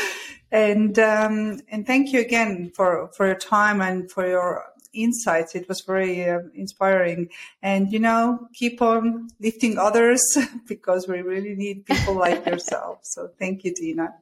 and, 0.50 0.98
um, 0.98 1.60
and 1.70 1.86
thank 1.86 2.12
you 2.12 2.20
again 2.20 2.72
for, 2.74 3.10
for 3.16 3.26
your 3.26 3.38
time 3.38 3.80
and 3.80 4.10
for 4.10 4.26
your 4.26 4.64
insights. 4.92 5.54
It 5.54 5.68
was 5.68 5.82
very 5.86 6.28
uh, 6.28 6.40
inspiring. 6.54 7.28
And, 7.62 7.92
you 7.92 8.00
know, 8.00 8.48
keep 8.54 8.82
on 8.82 9.28
lifting 9.38 9.78
others 9.78 10.20
because 10.66 11.06
we 11.06 11.20
really 11.22 11.54
need 11.54 11.86
people 11.86 12.14
like 12.14 12.44
yourself. 12.52 12.98
So 13.02 13.30
thank 13.38 13.62
you, 13.62 13.72
Tiina. 13.72 14.14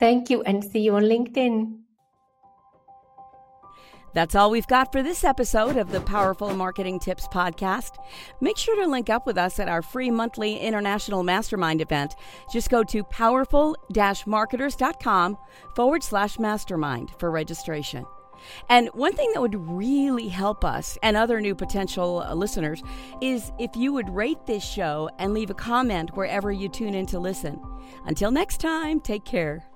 Thank 0.00 0.30
you 0.30 0.42
and 0.42 0.64
see 0.64 0.80
you 0.80 0.94
on 0.94 1.02
LinkedIn. 1.02 1.80
That's 4.14 4.34
all 4.34 4.50
we've 4.50 4.66
got 4.66 4.90
for 4.92 5.02
this 5.02 5.24
episode 5.24 5.76
of 5.76 5.90
the 5.90 6.00
Powerful 6.00 6.54
Marketing 6.54 6.98
Tips 6.98 7.28
Podcast. 7.28 7.96
Make 8.40 8.56
sure 8.56 8.76
to 8.82 8.88
link 8.88 9.10
up 9.10 9.26
with 9.26 9.38
us 9.38 9.58
at 9.60 9.68
our 9.68 9.82
free 9.82 10.10
monthly 10.10 10.56
international 10.58 11.22
mastermind 11.22 11.80
event. 11.80 12.14
Just 12.52 12.70
go 12.70 12.82
to 12.84 13.04
powerful 13.04 13.76
marketers.com 14.26 15.38
forward 15.74 16.02
slash 16.02 16.38
mastermind 16.38 17.10
for 17.18 17.30
registration. 17.30 18.04
And 18.68 18.88
one 18.94 19.14
thing 19.14 19.30
that 19.34 19.40
would 19.40 19.56
really 19.68 20.28
help 20.28 20.64
us 20.64 20.96
and 21.02 21.16
other 21.16 21.40
new 21.40 21.54
potential 21.54 22.24
listeners 22.34 22.82
is 23.20 23.52
if 23.58 23.74
you 23.76 23.92
would 23.92 24.08
rate 24.08 24.46
this 24.46 24.64
show 24.64 25.10
and 25.18 25.34
leave 25.34 25.50
a 25.50 25.54
comment 25.54 26.16
wherever 26.16 26.52
you 26.52 26.68
tune 26.68 26.94
in 26.94 27.06
to 27.06 27.18
listen. 27.18 27.60
Until 28.06 28.30
next 28.30 28.60
time, 28.60 29.00
take 29.00 29.24
care. 29.24 29.67